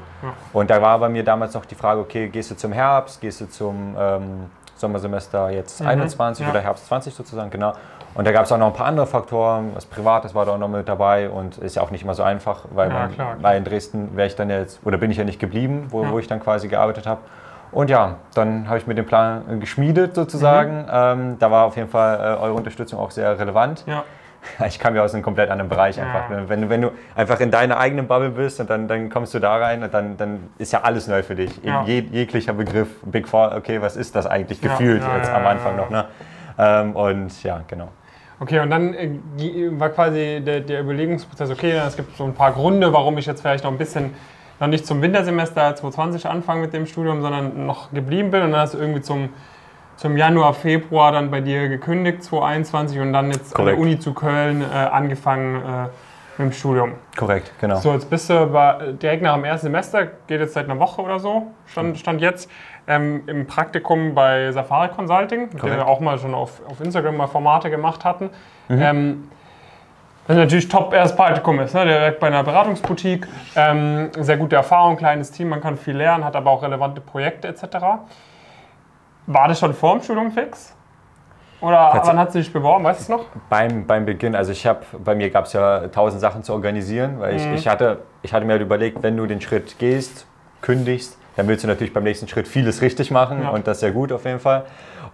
Und 0.53 0.70
da 0.70 0.81
war 0.81 0.99
bei 0.99 1.08
mir 1.08 1.25
damals 1.25 1.55
noch 1.55 1.64
die 1.64 1.75
Frage, 1.75 2.00
okay, 2.00 2.29
gehst 2.29 2.50
du 2.50 2.56
zum 2.56 2.73
Herbst, 2.73 3.20
gehst 3.20 3.41
du 3.41 3.49
zum 3.49 3.94
ähm, 3.99 4.50
Sommersemester 4.76 5.50
jetzt 5.50 5.81
mhm. 5.81 5.88
21 5.88 6.49
oder 6.49 6.61
Herbst 6.61 6.87
20 6.87 7.14
sozusagen, 7.14 7.50
genau. 7.50 7.73
Und 8.14 8.26
da 8.26 8.32
gab 8.32 8.47
es 8.47 8.53
auch 8.53 8.56
noch 8.56 8.69
ein 8.69 8.73
paar 8.73 8.87
andere 8.87 9.06
Faktoren. 9.06 9.73
Was 9.75 9.85
Privates 9.85 10.35
war 10.35 10.47
da 10.47 10.53
auch 10.53 10.58
noch 10.58 10.69
mit 10.69 10.88
dabei 10.88 11.29
und 11.29 11.58
ist 11.58 11.76
ja 11.76 11.82
auch 11.82 11.91
nicht 11.91 12.03
immer 12.03 12.14
so 12.14 12.23
einfach, 12.23 12.64
weil, 12.70 12.88
man, 12.88 13.12
klar, 13.12 13.35
klar. 13.35 13.43
weil 13.43 13.58
in 13.58 13.64
Dresden 13.64 14.17
wäre 14.17 14.26
ich 14.26 14.37
dann 14.37 14.49
jetzt, 14.49 14.81
oder 14.87 14.97
bin 14.97 15.11
ich 15.11 15.19
ja 15.19 15.25
nicht 15.25 15.38
geblieben, 15.38 15.88
wo, 15.91 16.08
wo 16.08 16.19
ich 16.19 16.26
dann 16.26 16.41
quasi 16.41 16.69
gearbeitet 16.69 17.06
habe. 17.06 17.20
Und 17.73 17.91
ja, 17.91 18.17
dann 18.35 18.69
habe 18.69 18.79
ich 18.79 18.87
mir 18.87 18.94
den 18.94 19.05
Plan 19.05 19.61
geschmiedet 19.61 20.14
sozusagen. 20.14 20.82
Mhm. 20.82 20.91
Ähm, 20.91 21.37
da 21.38 21.50
war 21.50 21.67
auf 21.67 21.76
jeden 21.76 21.91
Fall 21.91 22.19
äh, 22.19 22.41
eure 22.41 22.55
Unterstützung 22.55 22.99
auch 22.99 23.11
sehr 23.11 23.38
relevant. 23.38 23.85
Ja. 23.87 24.05
Ich 24.66 24.78
kam 24.78 24.94
ja 24.96 25.02
aus 25.02 25.14
einem 25.14 25.22
komplett 25.22 25.50
anderen 25.50 25.69
Bereich 25.69 26.00
einfach. 26.00 26.31
Ja. 26.31 26.48
Wenn, 26.48 26.69
wenn 26.69 26.82
du 26.82 26.90
einfach 27.14 27.40
in 27.40 27.50
deiner 27.50 27.78
eigenen 27.78 28.06
Bubble 28.06 28.31
bist 28.31 28.60
und 28.60 28.70
dann, 28.70 28.88
dann 28.88 29.10
kommst 29.10 29.34
du 29.34 29.38
da 29.38 29.56
rein 29.56 29.82
und 29.82 29.93
dann, 29.93 30.16
dann 30.16 30.50
ist 30.58 30.72
ja 30.72 30.82
alles 30.82 31.08
neu 31.08 31.22
für 31.22 31.34
dich. 31.34 31.50
Ja. 31.62 31.84
Jeg, 31.87 32.06
jeglicher 32.12 32.52
Begriff, 32.52 32.88
Big 33.04 33.28
Four, 33.28 33.54
okay, 33.56 33.81
was 33.81 33.96
ist 33.96 34.14
das 34.16 34.26
eigentlich 34.26 34.60
gefühlt 34.60 35.02
ja, 35.02 35.16
jetzt 35.16 35.31
am 35.31 35.46
Anfang 35.46 35.76
noch. 35.76 35.90
Ne? 35.90 36.06
Ähm, 36.58 36.96
und 36.96 37.43
ja, 37.43 37.62
genau. 37.66 37.88
Okay, 38.38 38.60
und 38.60 38.70
dann 38.70 38.93
äh, 38.94 39.10
war 39.78 39.88
quasi 39.90 40.43
der, 40.44 40.60
der 40.60 40.81
Überlegungsprozess, 40.82 41.50
okay, 41.50 41.72
es 41.87 41.96
gibt 41.96 42.16
so 42.16 42.25
ein 42.25 42.34
paar 42.34 42.52
Gründe, 42.52 42.93
warum 42.93 43.16
ich 43.16 43.26
jetzt 43.26 43.40
vielleicht 43.40 43.64
noch 43.64 43.70
ein 43.70 43.78
bisschen, 43.78 44.14
noch 44.60 44.69
nicht 44.69 44.87
zum 44.87 45.00
Wintersemester 45.00 45.75
2020 45.75 46.26
anfange 46.26 46.62
mit 46.62 46.75
dem 46.75 46.87
Studium, 46.87 47.22
sondern 47.22 47.64
noch 47.66 47.93
geblieben 47.93 48.31
bin 48.31 48.43
und 48.43 48.52
dann 48.52 48.60
hast 48.60 48.75
du 48.75 48.78
irgendwie 48.78 49.00
zum, 49.00 49.31
zum 49.96 50.16
Januar, 50.16 50.54
Februar 50.54 51.12
dann 51.12 51.31
bei 51.31 51.40
dir 51.40 51.69
gekündigt, 51.69 52.22
2021 52.22 53.00
und 53.00 53.12
dann 53.12 53.31
jetzt 53.31 53.54
Korrekt. 53.54 53.76
an 53.76 53.76
der 53.76 53.78
Uni 53.78 53.98
zu 53.98 54.12
Köln 54.12 54.62
äh, 54.62 54.75
angefangen 54.75 55.56
äh, 55.56 55.88
mit 56.38 56.50
dem 56.50 56.52
Studium. 56.52 56.93
Korrekt, 57.16 57.52
genau. 57.60 57.76
So, 57.76 57.93
jetzt 57.93 58.10
bist 58.10 58.28
du 58.28 58.46
bei, 58.46 58.93
direkt 59.00 59.22
nach 59.22 59.34
dem 59.34 59.44
ersten 59.44 59.66
Semester, 59.66 60.06
geht 60.26 60.40
jetzt 60.40 60.52
seit 60.52 60.66
einer 60.66 60.78
Woche 60.78 61.00
oder 61.00 61.19
so, 61.19 61.48
stand, 61.66 61.98
stand 61.98 62.20
jetzt 62.20 62.50
ähm, 62.87 63.22
im 63.26 63.46
Praktikum 63.46 64.14
bei 64.14 64.52
Safari 64.52 64.88
Consulting, 64.88 65.48
mit 65.52 65.62
dem 65.62 65.70
wir 65.70 65.87
auch 65.87 66.00
mal 66.00 66.19
schon 66.19 66.34
auf, 66.34 66.60
auf 66.69 66.81
Instagram 66.81 67.16
mal 67.16 67.26
Formate 67.26 67.70
gemacht 67.70 68.04
hatten. 68.04 68.31
Mhm. 68.69 68.82
Ähm, 68.82 69.28
das 70.26 70.37
natürlich 70.37 70.69
top 70.69 70.93
erstes 70.93 71.16
Praktikum 71.16 71.60
ist, 71.60 71.72
ne? 71.72 71.84
direkt 71.84 72.19
bei 72.19 72.26
einer 72.26 72.43
Beratungsboutique. 72.43 73.28
Ähm, 73.54 74.10
sehr 74.19 74.37
gute 74.37 74.56
Erfahrung, 74.56 74.96
kleines 74.96 75.31
Team, 75.31 75.48
man 75.48 75.60
kann 75.60 75.76
viel 75.76 75.96
lernen, 75.96 76.25
hat 76.25 76.34
aber 76.34 76.50
auch 76.50 76.64
relevante 76.64 77.00
Projekte 77.00 77.46
etc. 77.46 77.76
War 79.26 79.49
das 79.49 79.58
schon 79.58 79.75
vor 79.75 79.94
dem 79.94 80.02
Studium 80.02 80.31
fix? 80.31 80.75
Oder 81.61 82.00
wann 82.05 82.19
hat 82.19 82.32
sie 82.32 82.43
sich 82.43 82.52
beworben, 82.52 82.84
weißt 82.84 83.08
du 83.08 83.12
noch? 83.12 83.25
Beim, 83.49 83.87
beim 83.87 84.05
Beginn, 84.05 84.37
also 84.37 84.52
ich 84.52 84.67
habe, 84.67 84.81
bei 85.02 85.14
mir 85.14 85.31
gab 85.31 85.46
es 85.46 85.55
ja 85.55 85.88
tausend 85.88 86.20
Sachen 86.20 86.43
zu 86.43 86.52
organisieren, 86.52 87.19
weil 87.19 87.37
ich, 87.37 87.46
mhm. 87.46 87.55
ich, 87.55 87.67
hatte, 87.67 88.02
ich 88.23 88.32
hatte 88.34 88.44
mir 88.44 88.52
halt 88.52 88.62
überlegt, 88.62 89.02
wenn 89.02 89.17
du 89.17 89.26
den 89.26 89.40
Schritt 89.40 89.78
gehst, 89.78 90.26
kündigst, 90.61 91.19
dann 91.37 91.49
willst 91.49 91.65
du 91.65 91.69
natürlich 91.69 91.93
beim 91.93 92.05
nächsten 92.05 92.29
Schritt 92.29 92.49
vieles 92.49 92.83
richtig 92.83 93.11
machen 93.11 93.43
ja. 93.43 93.50
und 93.50 93.67
das 93.67 93.81
ja 93.81 93.91
gut 93.91 94.12
auf 94.12 94.25
jeden 94.25 94.41
Fall. 94.41 94.65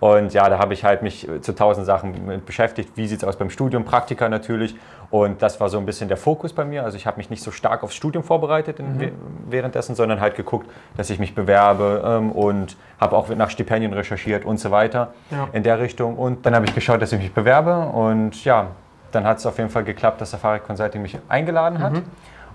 Und 0.01 0.35
ja, 0.35 0.49
da 0.49 0.59
habe 0.59 0.75
ich 0.75 0.83
halt 0.83 1.03
mich 1.03 1.29
zu 1.43 1.55
tausend 1.55 1.87
Sachen 1.87 2.27
mit 2.27 2.45
beschäftigt. 2.45 2.91
Wie 2.97 3.07
sieht 3.07 3.19
es 3.19 3.25
aus 3.25 3.37
beim 3.37 3.51
Studium? 3.51 3.85
Praktika 3.85 4.29
natürlich. 4.29 4.75
Und 5.11 5.43
das 5.43 5.61
war 5.61 5.69
so 5.69 5.79
ein 5.79 5.87
bisschen 5.87 6.09
der 6.09 6.17
Fokus 6.17 6.53
bei 6.53 6.65
mir. 6.65 6.83
Also 6.83 6.97
ich 6.97 7.07
habe 7.07 7.19
mich 7.19 7.31
nicht 7.31 7.41
so 7.41 7.53
stark 7.53 7.85
aufs 7.85 7.95
Studium 7.95 8.25
vorbereitet 8.25 8.81
mhm. 8.81 9.13
währenddessen, 9.49 9.95
sondern 9.95 10.21
halt 10.21 10.35
geguckt, 10.35 10.69
dass 10.97 11.09
ich 11.11 11.21
mich 11.21 11.37
bewerbe 11.37 12.03
ähm, 12.05 12.33
und 12.33 12.77
habe 12.99 13.15
auch 13.17 13.29
nach 13.29 13.51
Stipendien 13.51 13.93
recherchiert 13.93 14.45
und 14.45 14.59
so 14.59 14.73
weiter 14.73 15.13
ja. 15.31 15.49
in 15.53 15.63
der 15.63 15.79
Richtung. 15.79 16.17
Und 16.17 16.47
dann 16.47 16.55
habe 16.57 16.65
ich 16.65 16.75
geschaut, 16.75 17.01
dass 17.01 17.13
ich 17.13 17.21
mich 17.21 17.33
bewerbe. 17.33 17.79
Und 17.93 18.45
ja, 18.45 18.69
dann 19.13 19.25
hat 19.25 19.39
es 19.39 19.47
auf 19.47 19.59
jeden 19.59 19.71
Fall 19.71 19.85
geklappt, 19.85 20.21
dass 20.21 20.33
Safari 20.33 20.59
Consulting 20.59 21.01
mich 21.03 21.17
eingeladen 21.29 21.79
hat. 21.79 21.93
Mhm. 21.93 22.03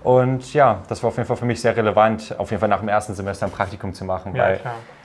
Und 0.02 0.54
ja, 0.54 0.78
das 0.88 1.02
war 1.02 1.08
auf 1.08 1.16
jeden 1.16 1.26
Fall 1.26 1.36
für 1.36 1.44
mich 1.44 1.60
sehr 1.60 1.76
relevant, 1.76 2.34
auf 2.38 2.50
jeden 2.50 2.60
Fall 2.60 2.68
nach 2.68 2.80
dem 2.80 2.88
ersten 2.88 3.14
Semester 3.14 3.46
ein 3.46 3.52
Praktikum 3.52 3.94
zu 3.94 4.04
machen, 4.04 4.34
ja, 4.34 4.42
weil 4.42 4.60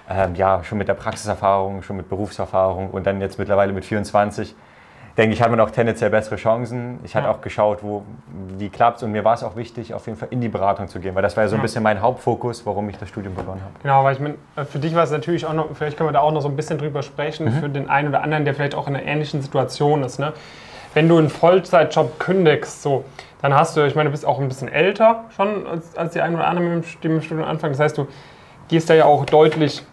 ähm, 0.09 0.35
ja, 0.35 0.63
schon 0.63 0.77
mit 0.77 0.87
der 0.87 0.93
Praxiserfahrung, 0.93 1.81
schon 1.81 1.97
mit 1.97 2.09
Berufserfahrung 2.09 2.89
und 2.91 3.07
dann 3.07 3.21
jetzt 3.21 3.39
mittlerweile 3.39 3.73
mit 3.73 3.85
24, 3.85 4.55
denke 5.17 5.33
ich, 5.33 5.41
hat 5.41 5.49
man 5.49 5.59
auch 5.59 5.69
tendenziell 5.69 6.09
bessere 6.09 6.35
Chancen. 6.35 6.99
Ich 7.03 7.13
ja. 7.13 7.21
hatte 7.21 7.29
auch 7.29 7.41
geschaut, 7.41 7.83
wo, 7.83 8.03
wie 8.57 8.69
klappt 8.69 8.97
es 8.97 9.03
und 9.03 9.11
mir 9.11 9.23
war 9.23 9.35
es 9.35 9.43
auch 9.43 9.55
wichtig, 9.55 9.93
auf 9.93 10.05
jeden 10.07 10.17
Fall 10.17 10.29
in 10.31 10.41
die 10.41 10.49
Beratung 10.49 10.87
zu 10.87 10.99
gehen, 10.99 11.15
weil 11.15 11.21
das 11.21 11.37
war 11.37 11.43
ja 11.43 11.49
so 11.49 11.55
ein 11.55 11.61
bisschen 11.61 11.83
mein 11.83 12.01
Hauptfokus, 12.01 12.65
warum 12.65 12.89
ich 12.89 12.97
das 12.97 13.09
Studium 13.09 13.35
begonnen 13.35 13.61
habe. 13.61 13.73
Genau, 13.81 14.03
weil 14.03 14.15
ich 14.15 14.19
meine, 14.19 14.35
für 14.65 14.79
dich 14.79 14.95
war 14.95 15.03
es 15.03 15.11
natürlich 15.11 15.45
auch 15.45 15.53
noch, 15.53 15.69
vielleicht 15.73 15.97
können 15.97 16.09
wir 16.09 16.13
da 16.13 16.19
auch 16.19 16.31
noch 16.31 16.41
so 16.41 16.49
ein 16.49 16.55
bisschen 16.55 16.77
drüber 16.77 17.03
sprechen, 17.03 17.45
mhm. 17.45 17.59
für 17.59 17.69
den 17.69 17.89
einen 17.89 18.09
oder 18.09 18.23
anderen, 18.23 18.45
der 18.45 18.53
vielleicht 18.53 18.75
auch 18.75 18.87
in 18.87 18.95
einer 18.95 19.05
ähnlichen 19.05 19.41
Situation 19.41 20.03
ist. 20.03 20.19
Ne? 20.19 20.33
Wenn 20.93 21.07
du 21.07 21.17
einen 21.17 21.29
Vollzeitjob 21.29 22.19
kündigst, 22.19 22.81
so, 22.81 23.05
dann 23.43 23.53
hast 23.53 23.75
du, 23.75 23.85
ich 23.85 23.93
meine, 23.93 24.07
du 24.07 24.11
bist 24.11 24.25
auch 24.25 24.39
ein 24.39 24.47
bisschen 24.47 24.69
älter 24.69 25.25
schon 25.35 25.67
als, 25.67 25.97
als 25.97 26.13
die 26.13 26.21
einen 26.21 26.35
oder 26.35 26.47
anderen 26.47 26.75
mit 26.75 27.03
dem 27.03 27.21
Studium 27.21 27.45
anfangen. 27.45 27.73
Das 27.73 27.81
heißt, 27.81 27.97
du 27.97 28.07
gehst 28.69 28.89
da 28.89 28.93
ja 28.93 29.03
auch 29.03 29.25
deutlich, 29.25 29.83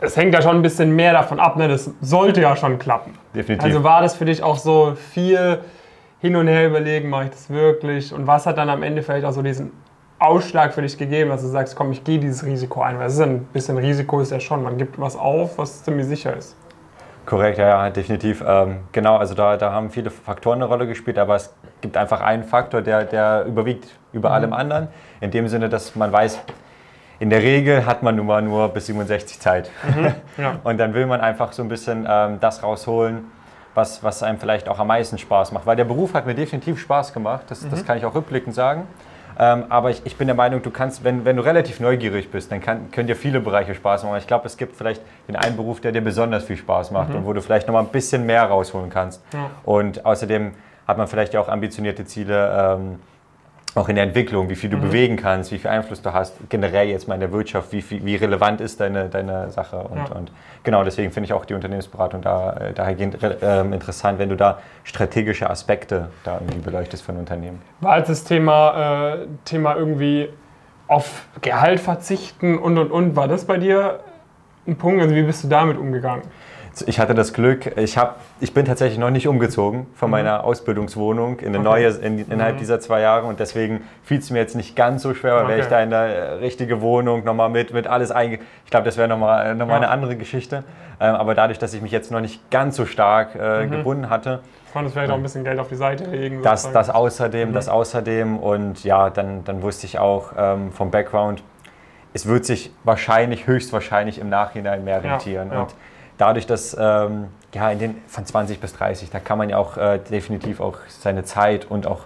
es 0.00 0.16
hängt 0.16 0.32
ja 0.32 0.40
schon 0.40 0.56
ein 0.56 0.62
bisschen 0.62 0.96
mehr 0.96 1.12
davon 1.12 1.38
ab, 1.38 1.56
ne? 1.56 1.68
das 1.68 1.90
sollte 2.00 2.40
ja 2.40 2.56
schon 2.56 2.78
klappen. 2.78 3.12
Definitiv. 3.34 3.62
Also 3.62 3.84
war 3.84 4.00
das 4.00 4.16
für 4.16 4.24
dich 4.24 4.42
auch 4.42 4.56
so 4.56 4.94
viel 4.94 5.58
hin 6.20 6.34
und 6.36 6.48
her 6.48 6.66
überlegen, 6.66 7.10
mache 7.10 7.24
ich 7.24 7.30
das 7.30 7.50
wirklich? 7.50 8.14
Und 8.14 8.26
was 8.26 8.46
hat 8.46 8.56
dann 8.56 8.70
am 8.70 8.82
Ende 8.82 9.02
vielleicht 9.02 9.26
auch 9.26 9.32
so 9.32 9.42
diesen 9.42 9.72
Ausschlag 10.18 10.72
für 10.72 10.80
dich 10.80 10.96
gegeben, 10.96 11.28
dass 11.28 11.42
du 11.42 11.48
sagst, 11.48 11.76
komm, 11.76 11.92
ich 11.92 12.04
gehe 12.04 12.18
dieses 12.18 12.46
Risiko 12.46 12.80
ein? 12.80 12.98
Weil 12.98 13.08
es 13.08 13.14
ist 13.14 13.20
ein 13.20 13.44
bisschen 13.52 13.76
Risiko 13.76 14.20
ist 14.20 14.32
ja 14.32 14.40
schon, 14.40 14.62
man 14.62 14.78
gibt 14.78 14.98
was 14.98 15.14
auf, 15.14 15.58
was 15.58 15.84
ziemlich 15.84 16.06
sicher 16.06 16.34
ist. 16.34 16.56
Korrekt, 17.26 17.58
ja, 17.58 17.68
ja 17.68 17.90
definitiv. 17.90 18.42
Ähm, 18.46 18.78
genau, 18.92 19.16
also 19.16 19.34
da, 19.34 19.58
da 19.58 19.72
haben 19.72 19.90
viele 19.90 20.08
Faktoren 20.08 20.62
eine 20.62 20.64
Rolle 20.64 20.86
gespielt, 20.86 21.18
aber 21.18 21.34
es 21.36 21.54
gibt 21.84 21.98
einfach 21.98 22.22
einen 22.22 22.44
Faktor, 22.44 22.80
der, 22.80 23.04
der 23.04 23.44
überwiegt 23.44 23.86
über 24.14 24.30
mhm. 24.30 24.34
allem 24.34 24.52
anderen. 24.54 24.88
In 25.20 25.30
dem 25.30 25.48
Sinne, 25.48 25.68
dass 25.68 25.94
man 25.94 26.10
weiß, 26.10 26.40
in 27.18 27.28
der 27.28 27.42
Regel 27.42 27.84
hat 27.84 28.02
man 28.02 28.16
nun 28.16 28.24
mal 28.24 28.40
nur 28.40 28.70
bis 28.70 28.86
67 28.86 29.38
Zeit. 29.38 29.70
Mhm, 29.94 30.14
ja. 30.42 30.56
Und 30.64 30.78
dann 30.78 30.94
will 30.94 31.04
man 31.04 31.20
einfach 31.20 31.52
so 31.52 31.62
ein 31.62 31.68
bisschen 31.68 32.06
ähm, 32.08 32.38
das 32.40 32.62
rausholen, 32.62 33.26
was, 33.74 34.02
was 34.02 34.22
einem 34.22 34.38
vielleicht 34.38 34.66
auch 34.70 34.78
am 34.78 34.86
meisten 34.86 35.18
Spaß 35.18 35.52
macht. 35.52 35.66
Weil 35.66 35.76
der 35.76 35.84
Beruf 35.84 36.14
hat 36.14 36.24
mir 36.24 36.34
definitiv 36.34 36.80
Spaß 36.80 37.12
gemacht, 37.12 37.44
das, 37.48 37.60
mhm. 37.60 37.70
das 37.70 37.84
kann 37.84 37.98
ich 37.98 38.06
auch 38.06 38.14
rückblickend 38.14 38.54
sagen. 38.54 38.88
Ähm, 39.38 39.64
aber 39.68 39.90
ich, 39.90 40.00
ich, 40.06 40.16
bin 40.16 40.26
der 40.26 40.36
Meinung, 40.36 40.62
du 40.62 40.70
kannst, 40.70 41.04
wenn, 41.04 41.26
wenn 41.26 41.36
du 41.36 41.44
relativ 41.44 41.80
neugierig 41.80 42.30
bist, 42.30 42.50
dann 42.50 42.62
kann, 42.62 42.90
können 42.92 43.08
dir 43.08 43.16
viele 43.16 43.40
Bereiche 43.40 43.74
Spaß 43.74 44.04
machen. 44.04 44.16
Ich 44.16 44.26
glaube, 44.26 44.46
es 44.46 44.56
gibt 44.56 44.74
vielleicht 44.74 45.02
den 45.28 45.36
einen 45.36 45.56
Beruf, 45.56 45.82
der 45.82 45.92
dir 45.92 46.00
besonders 46.00 46.44
viel 46.44 46.56
Spaß 46.56 46.92
macht 46.92 47.10
mhm. 47.10 47.16
und 47.16 47.26
wo 47.26 47.34
du 47.34 47.42
vielleicht 47.42 47.66
noch 47.66 47.74
mal 47.74 47.80
ein 47.80 47.88
bisschen 47.88 48.24
mehr 48.24 48.44
rausholen 48.44 48.88
kannst. 48.88 49.22
Ja. 49.34 49.50
Und 49.64 50.06
außerdem 50.06 50.52
hat 50.86 50.98
man 50.98 51.06
vielleicht 51.08 51.36
auch 51.36 51.48
ambitionierte 51.48 52.04
Ziele. 52.04 52.76
Ähm, 52.78 52.98
auch 53.74 53.88
in 53.88 53.96
der 53.96 54.04
Entwicklung, 54.04 54.48
wie 54.48 54.54
viel 54.54 54.70
du 54.70 54.76
mhm. 54.76 54.82
bewegen 54.82 55.16
kannst, 55.16 55.50
wie 55.50 55.58
viel 55.58 55.70
Einfluss 55.70 56.00
du 56.00 56.12
hast, 56.12 56.36
generell 56.48 56.88
jetzt 56.88 57.08
mal 57.08 57.14
in 57.14 57.20
der 57.20 57.32
Wirtschaft, 57.32 57.72
wie, 57.72 57.82
viel, 57.82 58.04
wie 58.04 58.14
relevant 58.16 58.60
ist 58.60 58.80
deine, 58.80 59.08
deine 59.08 59.50
Sache. 59.50 59.78
Und, 59.78 59.96
ja. 59.96 60.14
und 60.14 60.30
genau 60.62 60.84
deswegen 60.84 61.10
finde 61.10 61.26
ich 61.26 61.32
auch 61.32 61.44
die 61.44 61.54
Unternehmensberatung 61.54 62.22
da 62.22 62.70
dahingehend 62.74 63.22
äh, 63.22 63.60
interessant, 63.62 64.18
wenn 64.18 64.28
du 64.28 64.36
da 64.36 64.58
strategische 64.84 65.50
Aspekte 65.50 66.10
da 66.22 66.34
irgendwie 66.34 66.60
beleuchtest 66.60 67.02
von 67.02 67.16
Unternehmen. 67.16 67.60
War 67.80 67.92
als 67.92 68.08
das 68.08 68.24
Thema, 68.24 69.14
äh, 69.14 69.26
Thema 69.44 69.74
irgendwie 69.74 70.28
auf 70.86 71.26
Gehalt 71.40 71.80
verzichten 71.80 72.58
und 72.58 72.78
und 72.78 72.92
und, 72.92 73.16
war 73.16 73.26
das 73.26 73.46
bei 73.46 73.56
dir 73.56 74.00
ein 74.66 74.76
Punkt? 74.76 75.02
Also 75.02 75.14
wie 75.14 75.22
bist 75.22 75.42
du 75.42 75.48
damit 75.48 75.78
umgegangen? 75.78 76.22
Ich 76.82 76.98
hatte 76.98 77.14
das 77.14 77.32
Glück, 77.32 77.76
ich, 77.76 77.96
hab, 77.96 78.20
ich 78.40 78.52
bin 78.52 78.64
tatsächlich 78.64 78.98
noch 78.98 79.10
nicht 79.10 79.28
umgezogen 79.28 79.86
von 79.94 80.08
mhm. 80.08 80.12
meiner 80.12 80.44
Ausbildungswohnung 80.44 81.38
in 81.40 81.48
eine 81.48 81.58
okay. 81.58 81.64
neue 81.64 81.88
in, 81.88 82.30
innerhalb 82.30 82.56
mhm. 82.56 82.58
dieser 82.58 82.80
zwei 82.80 83.00
Jahre 83.00 83.26
und 83.26 83.40
deswegen 83.40 83.82
fiel 84.02 84.18
es 84.18 84.30
mir 84.30 84.38
jetzt 84.38 84.56
nicht 84.56 84.74
ganz 84.74 85.02
so 85.02 85.14
schwer, 85.14 85.36
weil 85.36 85.44
okay. 85.44 85.50
wäre 85.50 85.60
ich 85.60 85.66
da 85.66 85.80
in 85.80 85.90
der 85.90 86.00
äh, 86.00 86.32
richtige 86.34 86.80
Wohnung 86.80 87.24
nochmal 87.24 87.48
mit, 87.48 87.72
mit 87.72 87.86
alles 87.86 88.10
einge... 88.10 88.38
Ich 88.64 88.70
glaube, 88.70 88.86
das 88.86 88.96
wäre 88.96 89.08
nochmal 89.08 89.46
äh, 89.46 89.54
noch 89.54 89.66
mal 89.66 89.74
ja. 89.74 89.78
eine 89.78 89.88
andere 89.90 90.16
Geschichte. 90.16 90.64
Ähm, 91.00 91.14
aber 91.14 91.34
dadurch, 91.34 91.58
dass 91.58 91.74
ich 91.74 91.82
mich 91.82 91.92
jetzt 91.92 92.10
noch 92.10 92.20
nicht 92.20 92.50
ganz 92.50 92.76
so 92.76 92.86
stark 92.86 93.34
äh, 93.34 93.66
mhm. 93.66 93.70
gebunden 93.70 94.10
hatte, 94.10 94.40
konntest 94.72 94.94
vielleicht 94.94 95.12
auch 95.12 95.16
ein 95.16 95.22
bisschen 95.22 95.44
Geld 95.44 95.58
auf 95.60 95.68
die 95.68 95.76
Seite 95.76 96.04
legen. 96.04 96.42
Das, 96.42 96.70
das 96.72 96.90
außerdem, 96.90 97.50
mhm. 97.50 97.54
das 97.54 97.68
außerdem 97.68 98.38
und 98.38 98.82
ja, 98.84 99.10
dann, 99.10 99.44
dann 99.44 99.62
wusste 99.62 99.86
ich 99.86 99.98
auch 99.98 100.32
ähm, 100.36 100.72
vom 100.72 100.90
Background, 100.90 101.42
es 102.12 102.26
wird 102.26 102.44
sich 102.44 102.72
wahrscheinlich, 102.84 103.46
höchstwahrscheinlich 103.46 104.20
im 104.20 104.28
Nachhinein 104.28 104.84
mehr 104.84 105.02
rentieren. 105.02 105.48
Ja, 105.48 105.54
ja. 105.54 105.60
Und 105.62 105.74
dadurch, 106.18 106.46
dass 106.46 106.76
ähm, 106.78 107.28
ja, 107.54 107.70
in 107.70 107.78
den 107.78 108.02
von 108.06 108.24
20 108.26 108.60
bis 108.60 108.74
30, 108.74 109.10
da 109.10 109.20
kann 109.20 109.38
man 109.38 109.48
ja 109.48 109.58
auch 109.58 109.76
äh, 109.76 109.98
definitiv 109.98 110.60
auch 110.60 110.78
seine 110.88 111.24
Zeit 111.24 111.70
und 111.70 111.86
auch 111.86 112.00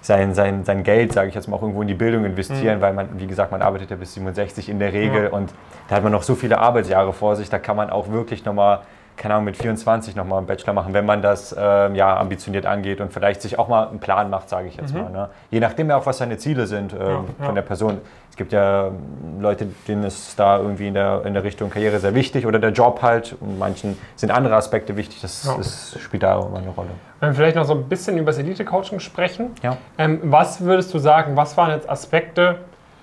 sein, 0.00 0.34
sein, 0.34 0.64
sein 0.64 0.82
Geld, 0.82 1.14
sage 1.14 1.28
ich 1.28 1.34
jetzt 1.34 1.48
mal, 1.48 1.56
auch 1.56 1.62
irgendwo 1.62 1.80
in 1.80 1.88
die 1.88 1.94
Bildung 1.94 2.26
investieren, 2.26 2.78
mhm. 2.78 2.82
weil 2.82 2.92
man, 2.92 3.18
wie 3.18 3.26
gesagt, 3.26 3.50
man 3.50 3.62
arbeitet 3.62 3.90
ja 3.90 3.96
bis 3.96 4.14
67 4.14 4.68
in 4.68 4.78
der 4.78 4.92
Regel 4.92 5.24
ja. 5.24 5.30
und 5.30 5.52
da 5.88 5.96
hat 5.96 6.02
man 6.02 6.12
noch 6.12 6.22
so 6.22 6.34
viele 6.34 6.58
Arbeitsjahre 6.58 7.12
vor 7.14 7.36
sich, 7.36 7.48
da 7.48 7.58
kann 7.58 7.76
man 7.76 7.88
auch 7.88 8.10
wirklich 8.10 8.44
nochmal 8.44 8.80
keine 9.16 9.34
Ahnung, 9.34 9.44
mit 9.44 9.56
24 9.56 10.16
nochmal 10.16 10.38
einen 10.38 10.46
Bachelor 10.46 10.72
machen, 10.72 10.92
wenn 10.92 11.06
man 11.06 11.22
das 11.22 11.54
ähm, 11.58 11.94
ja, 11.94 12.16
ambitioniert 12.16 12.66
angeht 12.66 13.00
und 13.00 13.12
vielleicht 13.12 13.42
sich 13.42 13.58
auch 13.58 13.68
mal 13.68 13.88
einen 13.88 14.00
Plan 14.00 14.30
macht, 14.30 14.48
sage 14.48 14.68
ich 14.68 14.76
jetzt 14.76 14.94
mhm. 14.94 15.02
mal. 15.02 15.10
Ne? 15.10 15.28
Je 15.50 15.60
nachdem 15.60 15.88
ja 15.88 15.96
auch, 15.96 16.06
was 16.06 16.18
seine 16.18 16.36
Ziele 16.36 16.66
sind 16.66 16.92
ähm, 16.92 16.98
ja, 16.98 17.24
von 17.38 17.46
ja. 17.46 17.52
der 17.52 17.62
Person. 17.62 18.00
Es 18.30 18.36
gibt 18.36 18.52
ja 18.52 18.90
Leute, 19.38 19.68
denen 19.86 20.02
ist 20.02 20.38
da 20.40 20.58
irgendwie 20.58 20.88
in 20.88 20.94
der, 20.94 21.22
in 21.24 21.34
der 21.34 21.44
Richtung 21.44 21.70
Karriere 21.70 22.00
sehr 22.00 22.16
wichtig 22.16 22.46
oder 22.46 22.58
der 22.58 22.70
Job 22.70 23.00
halt. 23.00 23.36
Und 23.40 23.60
manchen 23.60 23.96
sind 24.16 24.32
andere 24.32 24.56
Aspekte 24.56 24.96
wichtig. 24.96 25.20
Das, 25.20 25.44
ja. 25.44 25.54
das 25.56 25.96
spielt 26.00 26.24
da 26.24 26.40
immer 26.40 26.58
eine 26.58 26.70
Rolle. 26.70 26.88
Wenn 27.20 27.30
wir 27.30 27.34
vielleicht 27.36 27.54
noch 27.54 27.64
so 27.64 27.74
ein 27.74 27.84
bisschen 27.84 28.18
über 28.18 28.32
das 28.32 28.38
Elite-Coaching 28.38 28.98
sprechen. 28.98 29.52
Ähm, 29.98 30.20
was 30.24 30.60
würdest 30.62 30.92
du 30.92 30.98
sagen, 30.98 31.36
was 31.36 31.56
waren 31.56 31.70
jetzt 31.70 31.88
Aspekte, 31.88 32.56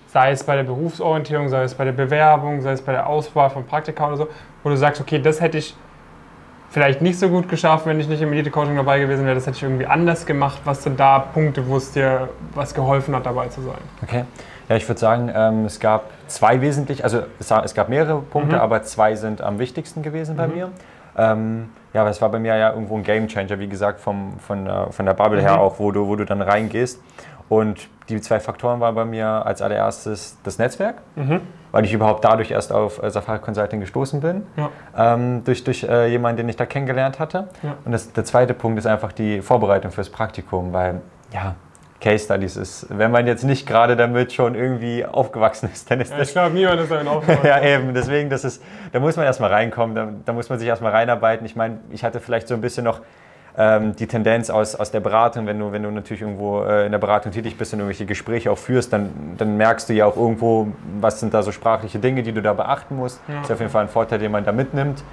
sei 0.08 0.32
es 0.32 0.44
bei 0.44 0.58
der 0.58 0.64
Berufsorientierung, 0.64 1.48
sei 1.48 1.64
es 1.64 1.76
bei 1.76 1.86
der 1.86 1.94
Bewerbung, 1.94 2.60
sei 2.60 2.74
es 2.74 2.82
bei 2.82 2.92
der 2.92 3.08
Auswahl 3.08 3.50
von 3.50 3.66
Praktika 3.66 4.08
oder 4.08 4.18
so, 4.18 4.28
wo 4.64 4.70
du 4.70 4.76
sagst, 4.76 5.00
okay, 5.00 5.20
das 5.20 5.40
hätte 5.40 5.58
ich 5.58 5.76
vielleicht 6.72 7.02
nicht 7.02 7.20
so 7.20 7.30
gut 7.30 7.50
geschafft, 7.50 7.86
wenn 7.86 8.00
ich 8.00 8.08
nicht 8.08 8.22
im 8.22 8.32
Elite-Coaching 8.32 8.76
dabei 8.76 9.00
gewesen 9.00 9.26
wäre. 9.26 9.36
Das 9.36 9.46
hätte 9.46 9.58
ich 9.58 9.64
irgendwie 9.64 9.86
anders 9.86 10.26
gemacht. 10.26 10.62
Was 10.64 10.84
sind 10.84 11.00
da 11.00 11.20
Punkte, 11.20 11.68
wo 11.68 11.78
es 11.78 11.92
dir 11.92 12.30
was 12.56 12.74
geholfen 12.74 13.16
hat, 13.16 13.26
dabei 13.26 13.50
zu 13.50 13.62
sein? 13.62 13.78
Okay. 14.02 14.24
Ja, 14.70 14.78
ich 14.78 14.88
würde 14.88 15.00
sagen, 15.00 15.30
ähm, 15.36 15.66
es 15.66 15.82
gab 15.82 16.06
zwei 16.28 16.62
wesentlich, 16.62 17.04
also 17.04 17.24
es, 17.40 17.52
es 17.52 17.74
gab 17.74 17.90
mehrere 17.90 18.22
Punkte, 18.22 18.56
mhm. 18.56 18.62
aber 18.62 18.84
zwei 18.84 19.16
sind 19.16 19.42
am 19.42 19.60
wichtigsten 19.60 20.02
gewesen 20.02 20.38
bei 20.38 20.48
mhm. 20.48 20.54
mir. 20.54 20.70
Ähm, 21.18 21.70
ja, 21.94 22.02
aber 22.02 22.10
es 22.10 22.22
war 22.22 22.30
bei 22.30 22.40
mir 22.40 22.56
ja 22.56 22.72
irgendwo 22.72 22.96
ein 22.96 23.04
Game 23.04 23.28
Changer, 23.28 23.60
wie 23.60 23.68
gesagt, 23.68 24.00
vom, 24.00 24.40
von, 24.40 24.66
äh, 24.66 24.92
von 24.92 25.06
der 25.06 25.14
Bubble 25.14 25.42
mhm. 25.42 25.46
her 25.46 25.60
auch, 25.60 25.78
wo 25.78 25.92
du, 25.92 26.08
wo 26.08 26.16
du 26.16 26.24
dann 26.24 26.42
reingehst. 26.42 27.02
Und 27.52 27.90
die 28.08 28.22
zwei 28.22 28.40
Faktoren 28.40 28.80
waren 28.80 28.96
bei 28.96 29.04
mir 29.04 29.28
als 29.28 29.62
allererstes 29.62 30.38
das 30.42 30.58
Netzwerk, 30.58 31.02
mhm. 31.18 31.42
weil 31.74 31.84
ich 31.84 31.92
überhaupt 31.92 32.24
dadurch 32.24 32.50
erst 32.50 32.72
auf 32.72 33.04
äh, 33.04 33.12
Safari 33.12 33.40
Consulting 33.40 33.82
gestoßen 33.82 34.22
bin, 34.22 34.44
ja. 34.56 34.70
ähm, 34.96 35.44
durch, 35.44 35.66
durch 35.66 35.84
äh, 35.84 36.08
jemanden, 36.08 36.38
den 36.38 36.48
ich 36.48 36.56
da 36.56 36.66
kennengelernt 36.66 37.20
hatte. 37.20 37.50
Ja. 37.62 37.76
Und 37.84 37.92
das, 37.92 38.14
der 38.14 38.24
zweite 38.24 38.54
Punkt 38.54 38.80
ist 38.80 38.86
einfach 38.86 39.12
die 39.12 39.42
Vorbereitung 39.42 39.92
fürs 39.92 40.10
Praktikum, 40.10 40.72
weil 40.72 41.02
ja, 41.34 41.56
Case 42.00 42.24
Studies 42.24 42.56
ist, 42.56 42.86
wenn 42.90 43.12
man 43.12 43.28
jetzt 43.28 43.44
nicht 43.44 43.68
gerade 43.68 43.98
damit 43.98 44.32
schon 44.32 44.56
irgendwie 44.56 45.06
aufgewachsen 45.06 45.70
ist, 45.74 45.92
dann 45.92 46.00
ist 46.00 46.12
ja, 46.12 46.20
das. 46.20 46.30
Ich 46.30 46.34
glaube, 46.34 46.56
niemand 46.56 46.80
ist 46.80 46.90
damit 46.90 47.08
aufgewachsen. 47.10 47.46
ja, 47.46 47.62
eben, 47.62 47.94
deswegen, 47.94 48.30
das 48.30 48.46
ist, 48.46 48.64
da 48.94 49.02
muss 49.02 49.18
man 49.18 49.26
erstmal 49.26 49.50
reinkommen, 49.50 49.94
da, 49.94 50.08
da 50.24 50.32
muss 50.32 50.48
man 50.48 50.58
sich 50.58 50.70
erstmal 50.70 50.94
reinarbeiten. 50.94 51.46
Ich 51.46 51.58
meine, 51.58 51.80
ich 51.90 52.06
hatte 52.06 52.22
vielleicht 52.22 52.48
so 52.48 52.54
ein 52.54 52.62
bisschen 52.62 52.86
noch 52.86 53.02
ähm, 53.58 53.96
die 53.96 54.08
Tendenz 54.08 54.50
aus, 54.50 54.76
aus 54.76 54.92
der 54.92 55.02
Beratung, 55.02 55.46
wenn 55.46 55.60
du, 55.60 55.72
wenn 55.72 55.84
du 55.84 55.92
natürlich 55.92 56.22
irgendwo 56.22 56.64
äh, 56.64 56.86
in 56.86 56.92
der 56.92 57.00
Beratung 57.00 57.32
tätig 57.32 57.58
bist 57.58 57.74
und 57.74 57.80
irgendwelche 57.80 58.06
Gespräche 58.06 58.52
auch 58.52 58.58
führst, 58.58 58.94
dann, 58.94 59.36
dann 59.38 59.58
merkst 59.58 59.90
du 59.90 59.94
ja 59.94 60.06
auch 60.06 60.16
irgendwo, 60.16 60.68
was 61.00 61.20
sind 61.20 61.34
da 61.34 61.44
so 61.44 61.52
sprachliche 61.52 62.00
Dinge, 62.00 62.24
die 62.24 62.32
du 62.32 62.42
da 62.42 62.54
beachten 62.54 62.96
musst. 62.96 63.22
Ja. 63.28 63.36
Das 63.36 63.46
ist 63.46 63.52
auf 63.52 63.60
jeden 63.60 63.72
Fall 63.72 63.84
ein 63.84 63.90
Vorteil, 63.90 64.20
den 64.20 64.32
man 64.32 64.46
da 64.46 64.52
mitnimmt. 64.52 65.04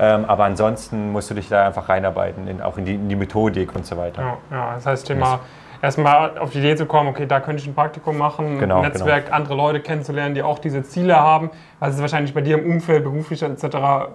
Ähm, 0.00 0.26
aber 0.26 0.44
ansonsten 0.44 1.10
musst 1.10 1.28
du 1.30 1.34
dich 1.34 1.48
da 1.48 1.66
einfach 1.66 1.88
reinarbeiten, 1.88 2.46
in, 2.46 2.62
auch 2.62 2.78
in 2.78 2.84
die, 2.84 2.94
in 2.94 3.08
die 3.08 3.16
Methodik 3.16 3.74
und 3.74 3.84
so 3.84 3.96
weiter. 3.96 4.22
Ja, 4.22 4.38
ja 4.50 4.74
das 4.74 4.86
heißt, 4.86 5.06
Thema 5.08 5.40
erstmal 5.82 6.38
auf 6.38 6.50
die 6.50 6.58
Idee 6.58 6.76
zu 6.76 6.86
kommen, 6.86 7.08
okay, 7.08 7.26
da 7.26 7.40
könnte 7.40 7.62
ich 7.62 7.68
ein 7.68 7.74
Praktikum 7.74 8.16
machen, 8.16 8.58
genau, 8.58 8.82
Netzwerk, 8.82 9.26
genau. 9.26 9.36
andere 9.36 9.54
Leute 9.56 9.80
kennenzulernen, 9.80 10.34
die 10.34 10.42
auch 10.42 10.60
diese 10.60 10.82
Ziele 10.82 11.16
haben. 11.16 11.50
Also 11.80 11.90
es 11.90 11.96
ist 11.96 12.02
wahrscheinlich 12.02 12.34
bei 12.34 12.40
dir 12.42 12.58
im 12.58 12.70
Umfeld, 12.70 13.02
beruflich 13.02 13.42
etc 13.42 14.08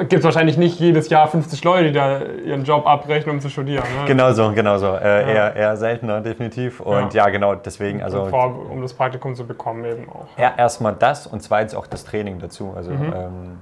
gibt 0.00 0.14
es 0.14 0.24
wahrscheinlich 0.24 0.56
nicht 0.58 0.78
jedes 0.78 1.08
Jahr 1.08 1.26
50 1.28 1.64
Leute, 1.64 1.86
die 1.86 1.92
da 1.92 2.20
ihren 2.20 2.64
Job 2.64 2.86
abbrechen, 2.86 3.30
um 3.30 3.40
zu 3.40 3.48
studieren. 3.48 3.84
Ne? 4.00 4.06
Genau 4.06 4.32
so, 4.32 4.52
genau 4.52 4.78
so. 4.78 4.88
Äh, 4.88 5.22
ja. 5.22 5.28
eher, 5.28 5.56
eher 5.56 5.76
seltener, 5.76 6.20
definitiv. 6.20 6.80
Und 6.80 7.14
ja, 7.14 7.24
ja 7.24 7.30
genau, 7.30 7.54
deswegen. 7.54 8.02
Also, 8.02 8.26
vor, 8.26 8.70
um 8.70 8.82
das 8.82 8.92
Praktikum 8.92 9.34
zu 9.34 9.46
bekommen, 9.46 9.84
eben 9.84 10.08
auch. 10.08 10.26
Ja, 10.36 10.52
erstmal 10.56 10.94
das 10.94 11.26
und 11.26 11.42
zweitens 11.42 11.74
auch 11.74 11.86
das 11.86 12.04
Training 12.04 12.38
dazu. 12.38 12.74
Also, 12.76 12.90
mhm. 12.90 13.12
ähm, 13.14 13.58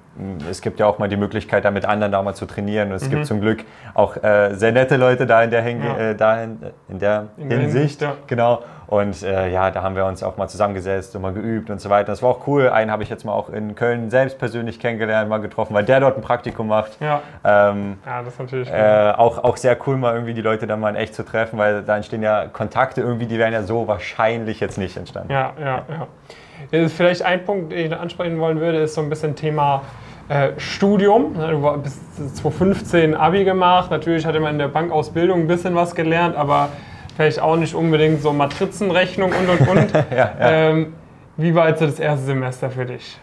es 0.51 0.61
gibt 0.61 0.81
ja 0.81 0.87
auch 0.87 0.99
mal 0.99 1.09
die 1.09 1.17
Möglichkeit, 1.17 1.65
da 1.65 1.71
mit 1.71 1.85
anderen 1.85 2.13
da 2.13 2.23
mal 2.23 2.35
zu 2.35 2.47
trainieren. 2.47 2.91
Und 2.91 2.97
es 2.97 3.07
mhm. 3.07 3.11
gibt 3.11 3.27
zum 3.27 3.41
Glück 3.41 3.65
auch 3.95 4.17
äh, 4.23 4.55
sehr 4.55 4.73
nette 4.73 4.97
Leute 4.97 5.27
da 5.27 5.43
in 5.43 5.51
der, 5.51 5.63
Hin 5.63 5.83
ja. 5.83 5.97
äh, 5.97 6.15
da 6.15 6.43
in, 6.43 6.59
in 6.89 6.99
der 6.99 7.29
in 7.37 7.51
Hinsicht. 7.51 8.01
Hinsicht 8.01 8.27
genau. 8.27 8.63
Und 8.87 9.23
äh, 9.23 9.51
ja, 9.51 9.71
da 9.71 9.83
haben 9.83 9.97
wir 9.97 10.05
uns 10.05 10.23
auch 10.23 10.37
mal 10.37 10.49
zusammengesetzt 10.49 11.17
und 11.17 11.23
mal 11.23 11.33
geübt 11.33 11.71
und 11.71 11.81
so 11.81 11.91
weiter. 11.91 12.07
Das 12.07 12.23
war 12.23 12.31
auch 12.31 12.47
cool. 12.47 12.69
Einen 12.69 12.91
habe 12.91 13.03
ich 13.03 13.09
jetzt 13.09 13.25
mal 13.25 13.33
auch 13.33 13.51
in 13.51 13.75
Köln 13.75 14.11
selbst 14.11 14.39
persönlich 14.39 14.79
kennengelernt, 14.79 15.29
mal 15.29 15.39
getroffen, 15.39 15.75
weil 15.75 15.85
der 15.85 16.01
dort 16.01 16.17
ein 16.17 16.23
Praktikum 16.23 16.69
macht. 16.69 17.01
Ja, 17.01 17.21
ähm, 17.45 17.99
ja 18.07 18.23
das 18.23 18.35
ist 18.35 18.39
natürlich 18.39 18.69
cool. 18.69 18.77
Äh, 18.77 19.13
auch, 19.17 19.43
auch 19.43 19.57
sehr 19.57 19.77
cool, 19.87 19.97
mal 19.97 20.15
irgendwie 20.15 20.35
die 20.35 20.43
Leute 20.43 20.67
dann 20.67 20.79
mal 20.79 20.91
in 20.91 20.97
echt 20.97 21.15
zu 21.15 21.25
treffen, 21.25 21.59
weil 21.59 21.83
da 21.83 21.97
entstehen 21.97 22.23
ja 22.23 22.47
Kontakte 22.47 23.01
irgendwie, 23.01 23.27
die 23.27 23.39
wären 23.39 23.53
ja 23.53 23.65
so 23.65 23.89
wahrscheinlich 23.89 24.61
jetzt 24.61 24.79
nicht 24.79 24.97
entstanden. 24.97 25.33
Ja, 25.33 25.53
ja, 25.61 25.83
ja. 25.89 26.89
Vielleicht 26.89 27.23
ein 27.23 27.45
Punkt, 27.45 27.73
den 27.73 27.87
ich 27.87 27.97
ansprechen 27.97 28.39
wollen 28.39 28.61
würde, 28.61 28.79
ist 28.79 28.95
so 28.95 29.01
ein 29.01 29.11
bisschen 29.11 29.35
Thema 29.35 29.83
äh, 30.29 30.53
Studium. 30.59 31.35
Du 31.35 31.63
hast 31.63 31.83
bis 31.83 32.35
2015 32.35 33.15
Abi 33.15 33.45
gemacht. 33.45 33.91
Natürlich 33.91 34.27
hatte 34.27 34.41
man 34.41 34.53
in 34.53 34.59
der 34.59 34.69
Bankausbildung 34.69 35.41
ein 35.41 35.47
bisschen 35.47 35.75
was 35.75 35.95
gelernt, 35.95 36.37
aber 36.37 36.71
vielleicht 37.17 37.41
auch 37.41 37.57
nicht 37.57 37.75
unbedingt 37.75 38.23
so 38.23 38.33
Matrizenrechnung 38.33 39.33
und 39.33 39.49
und 39.49 39.69
und. 39.69 39.93
ja, 40.11 40.17
ja. 40.17 40.35
Ähm, 40.39 40.95
wie 41.37 41.55
war 41.55 41.69
jetzt 41.69 41.83
das 41.83 42.01
erste 42.01 42.27
Semester 42.27 42.71
für 42.71 42.87
dich? 42.87 43.19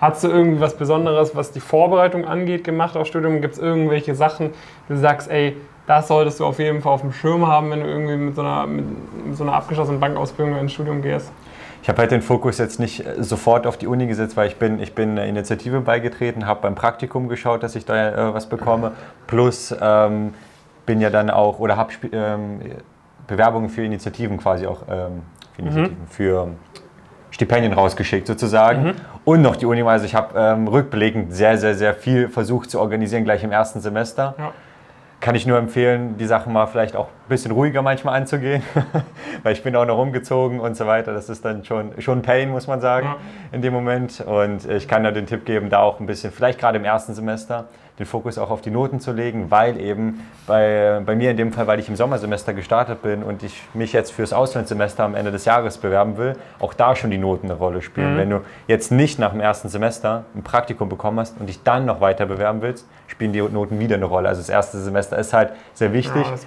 Hast 0.00 0.22
du 0.24 0.28
irgendwie 0.28 0.60
was 0.60 0.76
Besonderes, 0.76 1.34
was 1.34 1.52
die 1.52 1.60
Vorbereitung 1.60 2.26
angeht, 2.26 2.64
gemacht 2.64 2.96
auf 2.96 3.06
Studium? 3.06 3.40
Gibt 3.40 3.54
es 3.54 3.58
irgendwelche 3.58 4.14
Sachen, 4.14 4.50
du 4.88 4.96
sagst, 4.96 5.30
ey, 5.30 5.56
das 5.86 6.08
solltest 6.08 6.38
du 6.40 6.44
auf 6.44 6.58
jeden 6.58 6.82
Fall 6.82 6.92
auf 6.92 7.00
dem 7.00 7.12
Schirm 7.12 7.46
haben, 7.46 7.70
wenn 7.70 7.80
du 7.80 7.86
irgendwie 7.86 8.16
mit 8.16 8.34
so 8.34 8.42
einer, 8.42 8.66
mit 8.66 8.84
so 9.32 9.44
einer 9.44 9.54
abgeschlossenen 9.54 9.98
Bankausbildung 10.00 10.58
ins 10.58 10.72
Studium 10.72 11.00
gehst? 11.00 11.32
Ich 11.86 11.88
habe 11.88 12.00
halt 12.00 12.10
den 12.10 12.20
Fokus 12.20 12.58
jetzt 12.58 12.80
nicht 12.80 13.06
äh, 13.06 13.22
sofort 13.22 13.64
auf 13.64 13.76
die 13.76 13.86
Uni 13.86 14.08
gesetzt, 14.08 14.36
weil 14.36 14.48
ich 14.48 14.56
bin, 14.56 14.80
ich 14.80 14.96
bin 14.96 15.10
einer 15.10 15.26
Initiative 15.26 15.80
beigetreten, 15.82 16.44
habe 16.44 16.62
beim 16.62 16.74
Praktikum 16.74 17.28
geschaut, 17.28 17.62
dass 17.62 17.76
ich 17.76 17.84
da 17.84 18.30
äh, 18.30 18.34
was 18.34 18.48
bekomme. 18.48 18.90
Plus 19.28 19.72
ähm, 19.80 20.34
bin 20.84 21.00
ja 21.00 21.10
dann 21.10 21.30
auch 21.30 21.60
oder 21.60 21.76
habe 21.76 21.92
ähm, 22.10 22.58
Bewerbungen 23.28 23.68
für 23.68 23.84
Initiativen 23.84 24.36
quasi 24.38 24.66
auch 24.66 24.82
ähm, 24.90 25.22
für, 25.54 25.62
Initiativen, 25.62 26.00
mhm. 26.00 26.08
für 26.08 26.48
Stipendien 27.30 27.72
rausgeschickt 27.72 28.26
sozusagen. 28.26 28.82
Mhm. 28.82 28.94
Und 29.24 29.42
noch 29.42 29.54
die 29.54 29.66
Uni, 29.66 29.82
also 29.82 30.06
ich 30.06 30.16
habe 30.16 30.36
ähm, 30.36 30.66
rückblickend 30.66 31.32
sehr, 31.34 31.56
sehr, 31.56 31.76
sehr 31.76 31.94
viel 31.94 32.28
versucht 32.28 32.68
zu 32.68 32.80
organisieren, 32.80 33.22
gleich 33.22 33.44
im 33.44 33.52
ersten 33.52 33.80
Semester. 33.80 34.34
Ja. 34.36 34.52
Kann 35.26 35.34
ich 35.34 35.44
nur 35.44 35.58
empfehlen, 35.58 36.16
die 36.18 36.24
Sachen 36.24 36.52
mal 36.52 36.66
vielleicht 36.66 36.94
auch 36.94 37.06
ein 37.06 37.28
bisschen 37.28 37.50
ruhiger 37.50 37.82
manchmal 37.82 38.16
anzugehen, 38.16 38.62
weil 39.42 39.54
ich 39.54 39.64
bin 39.64 39.74
auch 39.74 39.84
noch 39.84 39.98
rumgezogen 39.98 40.60
und 40.60 40.76
so 40.76 40.86
weiter. 40.86 41.12
Das 41.14 41.28
ist 41.28 41.44
dann 41.44 41.64
schon, 41.64 42.00
schon 42.00 42.22
Pain, 42.22 42.48
muss 42.50 42.68
man 42.68 42.80
sagen, 42.80 43.08
ja. 43.08 43.16
in 43.50 43.60
dem 43.60 43.72
Moment. 43.72 44.20
Und 44.20 44.64
ich 44.70 44.86
kann 44.86 45.02
da 45.02 45.10
den 45.10 45.26
Tipp 45.26 45.44
geben, 45.44 45.68
da 45.68 45.80
auch 45.80 45.98
ein 45.98 46.06
bisschen, 46.06 46.30
vielleicht 46.30 46.60
gerade 46.60 46.78
im 46.78 46.84
ersten 46.84 47.12
Semester, 47.12 47.64
den 47.98 48.06
Fokus 48.06 48.36
auch 48.36 48.50
auf 48.50 48.60
die 48.60 48.70
Noten 48.70 49.00
zu 49.00 49.12
legen, 49.12 49.50
weil 49.50 49.80
eben 49.80 50.20
bei, 50.46 51.00
bei 51.04 51.16
mir 51.16 51.30
in 51.30 51.36
dem 51.36 51.52
Fall, 51.52 51.66
weil 51.66 51.78
ich 51.78 51.88
im 51.88 51.96
Sommersemester 51.96 52.52
gestartet 52.52 53.02
bin 53.02 53.22
und 53.22 53.42
ich 53.42 53.62
mich 53.72 53.92
jetzt 53.92 54.12
fürs 54.12 54.32
Auslandssemester 54.32 55.04
am 55.04 55.14
Ende 55.14 55.32
des 55.32 55.46
Jahres 55.46 55.78
bewerben 55.78 56.18
will, 56.18 56.36
auch 56.58 56.74
da 56.74 56.94
schon 56.94 57.10
die 57.10 57.18
Noten 57.18 57.46
eine 57.46 57.58
Rolle 57.58 57.80
spielen. 57.80 58.14
Mhm. 58.14 58.18
Wenn 58.18 58.30
du 58.30 58.40
jetzt 58.66 58.92
nicht 58.92 59.18
nach 59.18 59.30
dem 59.30 59.40
ersten 59.40 59.68
Semester 59.68 60.24
ein 60.34 60.42
Praktikum 60.42 60.88
bekommen 60.88 61.20
hast 61.20 61.40
und 61.40 61.48
dich 61.48 61.62
dann 61.62 61.86
noch 61.86 62.00
weiter 62.00 62.26
bewerben 62.26 62.60
willst, 62.60 62.86
spielen 63.06 63.32
die 63.32 63.40
Noten 63.40 63.78
wieder 63.78 63.96
eine 63.96 64.04
Rolle. 64.04 64.28
Also 64.28 64.40
das 64.40 64.50
erste 64.50 64.78
Semester 64.78 65.16
ist 65.16 65.32
halt 65.32 65.52
sehr 65.72 65.92
wichtig. 65.92 66.24
Ja, 66.24 66.32
das 66.32 66.46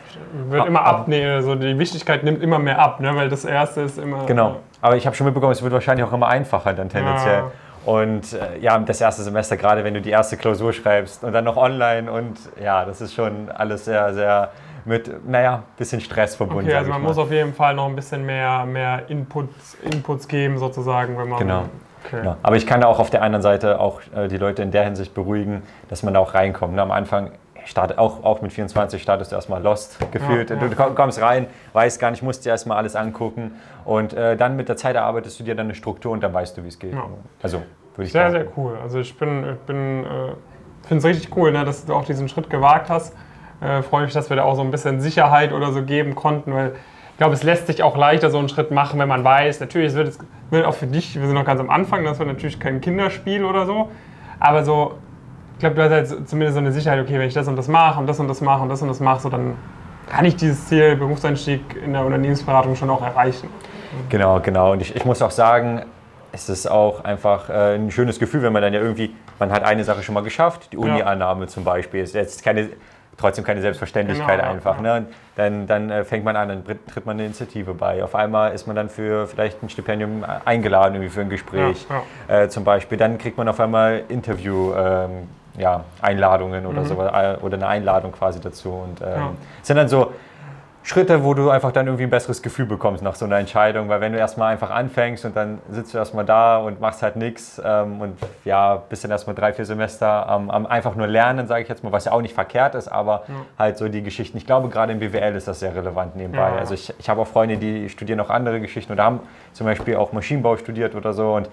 wird 0.49 0.67
immer 0.67 0.85
abnehmen, 0.85 1.31
also 1.31 1.55
die 1.55 1.79
Wichtigkeit 1.79 2.23
nimmt 2.23 2.43
immer 2.43 2.59
mehr 2.59 2.79
ab, 2.79 2.99
ne? 2.99 3.15
weil 3.15 3.29
das 3.29 3.43
erste 3.43 3.81
ist 3.81 3.97
immer... 3.97 4.25
Genau, 4.25 4.57
aber 4.81 4.97
ich 4.97 5.05
habe 5.05 5.15
schon 5.15 5.25
mitbekommen, 5.25 5.53
es 5.53 5.63
wird 5.63 5.73
wahrscheinlich 5.73 6.05
auch 6.05 6.13
immer 6.13 6.27
einfacher 6.27 6.73
dann 6.73 6.89
tendenziell. 6.89 7.39
Ja. 7.39 7.51
Und 7.85 8.33
äh, 8.33 8.59
ja, 8.59 8.77
das 8.79 9.01
erste 9.01 9.23
Semester, 9.23 9.57
gerade 9.57 9.83
wenn 9.83 9.93
du 9.93 10.01
die 10.01 10.09
erste 10.09 10.37
Klausur 10.37 10.73
schreibst 10.73 11.23
und 11.23 11.33
dann 11.33 11.45
noch 11.45 11.57
online 11.57 12.11
und 12.11 12.37
ja, 12.61 12.85
das 12.85 13.01
ist 13.01 13.13
schon 13.13 13.49
alles 13.49 13.85
sehr, 13.85 14.13
sehr 14.13 14.51
mit, 14.85 15.27
naja, 15.27 15.63
bisschen 15.77 16.01
Stress 16.01 16.35
verbunden. 16.35 16.67
Okay, 16.67 16.75
also 16.75 16.89
man 16.89 17.01
muss 17.01 17.17
auf 17.17 17.31
jeden 17.31 17.53
Fall 17.53 17.73
noch 17.75 17.87
ein 17.87 17.95
bisschen 17.95 18.25
mehr, 18.25 18.65
mehr 18.65 19.03
Inputs, 19.09 19.77
Inputs 19.83 20.27
geben, 20.27 20.57
sozusagen, 20.57 21.17
wenn 21.17 21.29
man. 21.29 21.39
Genau. 21.39 21.63
Okay. 22.05 22.25
Ja. 22.25 22.37
Aber 22.43 22.55
ich 22.55 22.65
kann 22.65 22.81
da 22.81 22.87
auch 22.87 22.99
auf 22.99 23.09
der 23.09 23.21
anderen 23.21 23.41
Seite 23.41 23.79
auch 23.79 24.01
äh, 24.15 24.27
die 24.27 24.37
Leute 24.37 24.63
in 24.63 24.71
der 24.71 24.83
Hinsicht 24.83 25.13
beruhigen, 25.13 25.63
dass 25.89 26.01
man 26.01 26.13
da 26.13 26.19
auch 26.19 26.33
reinkommt. 26.33 26.75
Ne? 26.75 26.81
Am 26.81 26.91
Anfang 26.91 27.31
start, 27.69 27.97
auch, 27.97 28.23
auch 28.23 28.41
mit 28.41 28.51
24 28.51 29.01
startest 29.01 29.31
du 29.31 29.35
erstmal 29.35 29.61
lost 29.61 29.99
gefühlt. 30.11 30.49
Ja, 30.49 30.57
ja. 30.57 30.67
Du 30.67 30.95
kommst 30.95 31.21
rein, 31.21 31.47
weißt 31.73 31.99
gar 31.99 32.11
nicht, 32.11 32.23
musst 32.23 32.45
dir 32.45 32.49
erstmal 32.49 32.77
alles 32.77 32.95
angucken 32.95 33.51
und 33.85 34.13
äh, 34.13 34.35
dann 34.35 34.55
mit 34.55 34.69
der 34.69 34.77
Zeit 34.77 34.95
erarbeitest 34.95 35.39
du 35.39 35.43
dir 35.43 35.55
dann 35.55 35.67
eine 35.67 35.75
Struktur 35.75 36.11
und 36.11 36.21
dann 36.21 36.33
weißt 36.33 36.57
du, 36.57 36.63
wie 36.63 36.67
es 36.67 36.79
geht. 36.79 36.93
Ja. 36.93 37.05
Also 37.41 37.61
würde 37.95 38.05
ich 38.05 38.11
Sehr, 38.11 38.31
sehr 38.31 38.45
cool. 38.57 38.77
Also 38.81 38.99
ich 38.99 39.17
bin, 39.17 39.43
ich 39.51 39.59
bin, 39.59 40.03
äh, 40.03 40.87
finde 40.87 40.97
es 40.97 41.05
richtig 41.05 41.35
cool, 41.37 41.51
ne, 41.51 41.63
dass 41.63 41.85
du 41.85 41.93
auch 41.93 42.05
diesen 42.05 42.27
Schritt 42.27 42.49
gewagt 42.49 42.89
hast. 42.89 43.15
Äh, 43.61 43.81
Freue 43.83 44.03
mich, 44.03 44.13
dass 44.13 44.29
wir 44.29 44.37
da 44.37 44.43
auch 44.43 44.55
so 44.55 44.61
ein 44.61 44.71
bisschen 44.71 45.01
Sicherheit 45.01 45.53
oder 45.53 45.71
so 45.71 45.83
geben 45.83 46.15
konnten, 46.15 46.53
weil 46.53 46.73
ich 47.11 47.17
glaube, 47.17 47.33
es 47.33 47.43
lässt 47.43 47.67
sich 47.67 47.83
auch 47.83 47.97
leichter 47.97 48.29
so 48.29 48.39
einen 48.39 48.47
Schritt 48.47 48.71
machen, 48.71 48.99
wenn 48.99 49.09
man 49.09 49.23
weiß, 49.23 49.59
natürlich, 49.59 49.89
es 49.89 49.95
wird, 49.95 50.07
es 50.07 50.19
wird 50.49 50.65
auch 50.65 50.73
für 50.73 50.87
dich, 50.87 51.19
wir 51.19 51.25
sind 51.25 51.35
noch 51.35 51.43
ganz 51.43 51.59
am 51.59 51.69
Anfang, 51.69 52.05
das 52.05 52.17
wird 52.17 52.29
natürlich 52.29 52.59
kein 52.61 52.79
Kinderspiel 52.79 53.43
oder 53.43 53.65
so, 53.65 53.89
aber 54.39 54.63
so, 54.63 54.95
ich 55.59 55.61
glaube, 55.61 55.75
du 55.75 55.83
hast 55.83 55.91
halt 55.91 56.29
zumindest 56.29 56.53
so 56.53 56.59
eine 56.61 56.71
Sicherheit, 56.71 57.01
okay, 57.01 57.19
wenn 57.19 57.27
ich 57.27 57.33
das 57.33 57.45
und 57.49 57.57
das 57.57 57.67
mache 57.67 57.99
und 57.99 58.07
das 58.07 58.17
und 58.17 58.29
das 58.29 58.39
mache 58.39 58.63
und 58.63 58.69
das 58.69 58.81
und 58.81 58.87
das 58.87 59.01
mache, 59.01 59.19
so 59.19 59.27
dann 59.27 59.55
kann 60.09 60.23
ich 60.23 60.37
dieses 60.37 60.67
Ziel 60.67 60.95
Berufseinstieg 60.95 61.59
in 61.83 61.91
der 61.91 62.05
Unternehmensberatung 62.05 62.77
schon 62.77 62.89
auch 62.89 63.01
erreichen. 63.01 63.49
Genau, 64.07 64.39
genau. 64.39 64.71
Und 64.71 64.81
ich, 64.81 64.95
ich 64.95 65.03
muss 65.03 65.21
auch 65.21 65.31
sagen, 65.31 65.81
es 66.31 66.47
ist 66.47 66.71
auch 66.71 67.03
einfach 67.03 67.49
äh, 67.49 67.75
ein 67.75 67.91
schönes 67.91 68.19
Gefühl, 68.19 68.41
wenn 68.41 68.53
man 68.53 68.61
dann 68.61 68.73
ja 68.73 68.79
irgendwie, 68.79 69.13
man 69.37 69.51
hat 69.51 69.65
eine 69.65 69.83
Sache 69.83 70.01
schon 70.01 70.15
mal 70.15 70.23
geschafft, 70.23 70.69
die 70.71 70.77
Uni-Annahme 70.77 71.47
zum 71.47 71.65
Beispiel, 71.65 72.03
ist 72.03 72.15
jetzt 72.15 72.41
keine, 72.41 72.69
trotzdem 73.17 73.43
keine 73.43 73.59
Selbstverständlichkeit 73.59 74.39
genau, 74.39 74.53
einfach. 74.53 74.77
Ja. 74.77 75.01
Ne? 75.01 75.07
Dann, 75.35 75.67
dann 75.67 75.89
äh, 75.89 76.05
fängt 76.05 76.23
man 76.23 76.37
an, 76.37 76.47
dann 76.47 76.63
tritt 76.63 77.05
man 77.05 77.17
eine 77.17 77.25
Initiative 77.25 77.73
bei. 77.73 78.01
Auf 78.01 78.15
einmal 78.15 78.53
ist 78.53 78.65
man 78.65 78.77
dann 78.77 78.87
für 78.87 79.27
vielleicht 79.27 79.61
ein 79.61 79.67
Stipendium 79.67 80.23
eingeladen, 80.45 80.95
irgendwie 80.95 81.11
für 81.11 81.19
ein 81.19 81.29
Gespräch 81.29 81.85
ja, 81.89 82.03
ja. 82.29 82.43
Äh, 82.43 82.49
zum 82.49 82.63
Beispiel. 82.63 82.97
Dann 82.97 83.17
kriegt 83.17 83.37
man 83.37 83.49
auf 83.49 83.59
einmal 83.59 84.03
Interview. 84.07 84.73
Ähm, 84.73 85.27
ja, 85.59 85.83
Einladungen 86.01 86.65
oder 86.65 86.81
mhm. 86.81 86.85
so 86.85 86.93
äh, 86.95 87.37
oder 87.41 87.55
eine 87.55 87.67
Einladung 87.67 88.11
quasi 88.11 88.39
dazu 88.39 88.69
und 88.69 89.01
ähm, 89.01 89.37
sind 89.61 89.75
dann 89.75 89.87
so 89.87 90.11
Schritte, 90.81 91.23
wo 91.23 91.33
du 91.33 91.49
einfach 91.49 91.71
dann 91.71 91.85
irgendwie 91.85 92.05
ein 92.05 92.09
besseres 92.09 92.41
Gefühl 92.41 92.65
bekommst 92.65 93.03
nach 93.03 93.13
so 93.13 93.25
einer 93.25 93.37
Entscheidung, 93.37 93.89
weil 93.89 93.99
wenn 94.01 94.13
du 94.13 94.17
erstmal 94.17 94.53
einfach 94.53 94.71
anfängst 94.71 95.25
und 95.25 95.35
dann 95.35 95.59
sitzt 95.69 95.93
du 95.93 95.97
erstmal 95.97 96.25
da 96.25 96.57
und 96.57 96.79
machst 96.79 97.03
halt 97.03 97.15
nichts 97.17 97.61
ähm, 97.63 98.01
und 98.01 98.17
ja, 98.45 98.81
bist 98.89 99.03
dann 99.03 99.11
erstmal 99.11 99.35
drei, 99.35 99.53
vier 99.53 99.65
Semester 99.65 100.27
am, 100.27 100.49
am 100.49 100.65
einfach 100.65 100.95
nur 100.95 101.05
lernen, 101.05 101.47
sage 101.47 101.63
ich 101.63 101.69
jetzt 101.69 101.83
mal, 101.83 101.91
was 101.91 102.05
ja 102.05 102.13
auch 102.13 102.21
nicht 102.21 102.33
verkehrt 102.33 102.75
ist, 102.75 102.87
aber 102.87 103.23
ja. 103.27 103.35
halt 103.59 103.77
so 103.77 103.89
die 103.89 104.01
Geschichten. 104.01 104.37
Ich 104.37 104.45
glaube, 104.45 104.69
gerade 104.69 104.93
im 104.93 104.99
BWL 104.99 105.35
ist 105.35 105.47
das 105.47 105.59
sehr 105.59 105.75
relevant 105.75 106.15
nebenbei. 106.15 106.49
Ja. 106.49 106.55
Also 106.55 106.73
ich, 106.73 106.93
ich 106.97 107.09
habe 107.09 107.21
auch 107.21 107.27
Freunde, 107.27 107.57
die 107.57 107.89
studieren 107.89 108.19
auch 108.21 108.29
andere 108.29 108.61
Geschichten 108.61 108.93
oder 108.93 109.03
haben 109.03 109.19
zum 109.53 109.67
Beispiel 109.67 109.97
auch 109.97 110.13
Maschinenbau 110.13 110.55
studiert 110.57 110.95
oder 110.95 111.13
so 111.13 111.35
und 111.35 111.49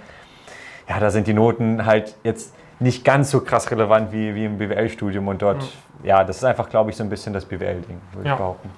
ja, 0.88 1.00
da 1.00 1.10
sind 1.10 1.26
die 1.26 1.34
Noten 1.34 1.84
halt 1.84 2.14
jetzt 2.22 2.54
nicht 2.78 3.04
ganz 3.04 3.30
so 3.30 3.40
krass 3.40 3.70
relevant 3.70 4.12
wie, 4.12 4.34
wie 4.34 4.44
im 4.44 4.58
BWL-Studium 4.58 5.28
und 5.28 5.42
dort, 5.42 5.62
ja. 6.02 6.18
ja. 6.18 6.24
das 6.24 6.38
ist 6.38 6.44
einfach, 6.44 6.68
glaube 6.68 6.90
ich, 6.90 6.96
so 6.96 7.04
ein 7.04 7.10
bisschen 7.10 7.32
das 7.32 7.44
BWL-Ding, 7.44 8.00
würde 8.12 8.28
ich 8.28 8.34
behaupten. 8.34 8.70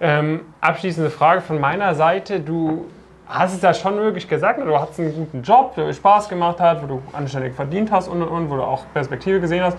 Ähm, 0.00 0.40
abschließende 0.60 1.10
Frage 1.10 1.40
von 1.40 1.60
meiner 1.60 1.94
Seite. 1.94 2.40
Du 2.40 2.86
hast 3.26 3.54
es 3.54 3.62
ja 3.62 3.72
schon 3.72 3.96
wirklich 3.96 4.28
gesagt, 4.28 4.60
du 4.60 4.78
hast 4.78 4.98
einen 4.98 5.14
guten 5.14 5.42
Job, 5.42 5.74
der 5.76 5.86
dir 5.86 5.94
Spaß 5.94 6.28
gemacht 6.28 6.60
hat, 6.60 6.82
wo 6.82 6.86
du 6.86 7.02
anständig 7.12 7.54
verdient 7.54 7.90
hast 7.90 8.08
und, 8.08 8.20
und, 8.22 8.28
und, 8.28 8.50
wo 8.50 8.56
du 8.56 8.62
auch 8.62 8.84
Perspektive 8.92 9.40
gesehen 9.40 9.62
hast. 9.62 9.78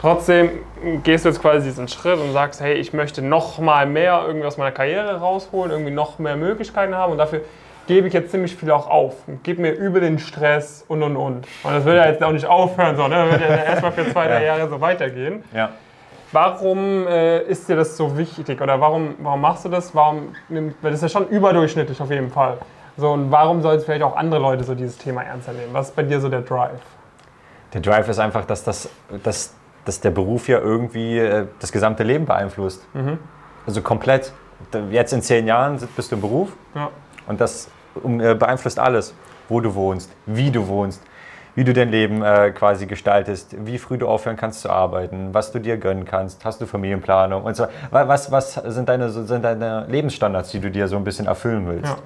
Trotzdem 0.00 0.50
gehst 1.02 1.24
du 1.24 1.28
jetzt 1.28 1.40
quasi 1.40 1.66
diesen 1.66 1.88
Schritt 1.88 2.20
und 2.20 2.32
sagst, 2.32 2.60
hey, 2.60 2.74
ich 2.74 2.92
möchte 2.92 3.20
noch 3.20 3.58
mal 3.58 3.84
mehr 3.84 4.22
irgendwie 4.26 4.46
aus 4.46 4.56
meiner 4.56 4.70
Karriere 4.70 5.18
rausholen, 5.18 5.72
irgendwie 5.72 5.90
noch 5.90 6.18
mehr 6.18 6.36
Möglichkeiten 6.36 6.94
haben 6.94 7.12
und 7.12 7.18
dafür 7.18 7.42
gebe 7.88 8.06
ich 8.06 8.14
jetzt 8.14 8.30
ziemlich 8.30 8.54
viel 8.54 8.70
auch 8.70 8.88
auf. 8.88 9.16
Gib 9.42 9.58
mir 9.58 9.72
über 9.72 9.98
den 9.98 10.18
Stress 10.20 10.84
und 10.86 11.02
und 11.02 11.16
und. 11.16 11.46
Und 11.64 11.72
das 11.72 11.84
will 11.84 11.96
ja 11.96 12.06
jetzt 12.06 12.22
auch 12.22 12.30
nicht 12.30 12.46
aufhören, 12.46 12.96
sondern 12.96 13.30
wird 13.30 13.40
ja 13.40 13.48
erstmal 13.48 13.92
für 13.92 14.08
zwei, 14.12 14.28
drei 14.28 14.44
Jahre 14.44 14.68
so 14.68 14.80
weitergehen. 14.80 15.42
Ja. 15.52 15.70
Warum 16.30 17.06
äh, 17.08 17.40
ist 17.44 17.68
dir 17.68 17.76
das 17.76 17.96
so 17.96 18.18
wichtig 18.18 18.60
oder 18.60 18.78
warum, 18.80 19.14
warum 19.20 19.40
machst 19.40 19.64
du 19.64 19.70
das? 19.70 19.94
Warum, 19.94 20.34
weil 20.48 20.72
das 20.82 21.02
ist 21.02 21.02
ja 21.02 21.08
schon 21.08 21.28
überdurchschnittlich 21.28 22.00
auf 22.00 22.10
jeden 22.10 22.30
Fall. 22.30 22.58
So, 22.98 23.10
und 23.10 23.30
warum 23.30 23.62
soll 23.62 23.76
es 23.76 23.84
vielleicht 23.84 24.02
auch 24.02 24.16
andere 24.16 24.40
Leute 24.40 24.64
so 24.64 24.74
dieses 24.74 24.98
Thema 24.98 25.22
ernster 25.22 25.54
nehmen? 25.54 25.72
Was 25.72 25.88
ist 25.88 25.96
bei 25.96 26.02
dir 26.02 26.20
so 26.20 26.28
der 26.28 26.42
Drive? 26.42 26.80
Der 27.72 27.80
Drive 27.80 28.08
ist 28.08 28.18
einfach, 28.18 28.44
dass, 28.44 28.64
das, 28.64 28.90
dass, 29.22 29.54
dass 29.86 30.00
der 30.00 30.10
Beruf 30.10 30.48
ja 30.48 30.58
irgendwie 30.58 31.18
äh, 31.18 31.46
das 31.60 31.72
gesamte 31.72 32.02
Leben 32.02 32.26
beeinflusst. 32.26 32.86
Mhm. 32.92 33.18
Also 33.66 33.80
komplett. 33.80 34.32
Jetzt 34.90 35.12
in 35.12 35.22
zehn 35.22 35.46
Jahren 35.46 35.78
bist 35.96 36.10
du 36.10 36.16
im 36.16 36.20
Beruf 36.20 36.52
ja. 36.74 36.90
und 37.28 37.40
das 37.40 37.70
beeinflusst 38.04 38.78
alles. 38.78 39.14
Wo 39.48 39.60
du 39.60 39.74
wohnst, 39.74 40.10
wie 40.26 40.50
du 40.50 40.68
wohnst, 40.68 41.02
wie 41.54 41.64
du 41.64 41.72
dein 41.72 41.88
Leben 41.90 42.22
äh, 42.22 42.50
quasi 42.50 42.86
gestaltest, 42.86 43.56
wie 43.66 43.78
früh 43.78 43.98
du 43.98 44.06
aufhören 44.06 44.36
kannst 44.36 44.60
zu 44.60 44.70
arbeiten, 44.70 45.30
was 45.32 45.50
du 45.50 45.58
dir 45.58 45.76
gönnen 45.76 46.04
kannst, 46.04 46.44
hast 46.44 46.60
du 46.60 46.66
Familienplanung 46.66 47.42
und 47.42 47.56
so. 47.56 47.66
Was, 47.90 48.30
was 48.30 48.54
sind, 48.54 48.88
deine, 48.88 49.08
sind 49.10 49.42
deine 49.42 49.86
Lebensstandards, 49.88 50.50
die 50.50 50.60
du 50.60 50.70
dir 50.70 50.86
so 50.86 50.96
ein 50.96 51.04
bisschen 51.04 51.26
erfüllen 51.26 51.66
willst? 51.66 51.90
Ja. 51.90 51.98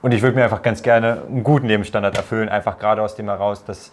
Und 0.00 0.12
ich 0.12 0.22
würde 0.22 0.36
mir 0.36 0.44
einfach 0.44 0.62
ganz 0.62 0.80
gerne 0.82 1.22
einen 1.28 1.42
guten 1.42 1.66
Lebensstandard 1.66 2.16
erfüllen, 2.16 2.48
einfach 2.48 2.78
gerade 2.78 3.02
aus 3.02 3.16
dem 3.16 3.28
heraus, 3.28 3.64
dass 3.64 3.92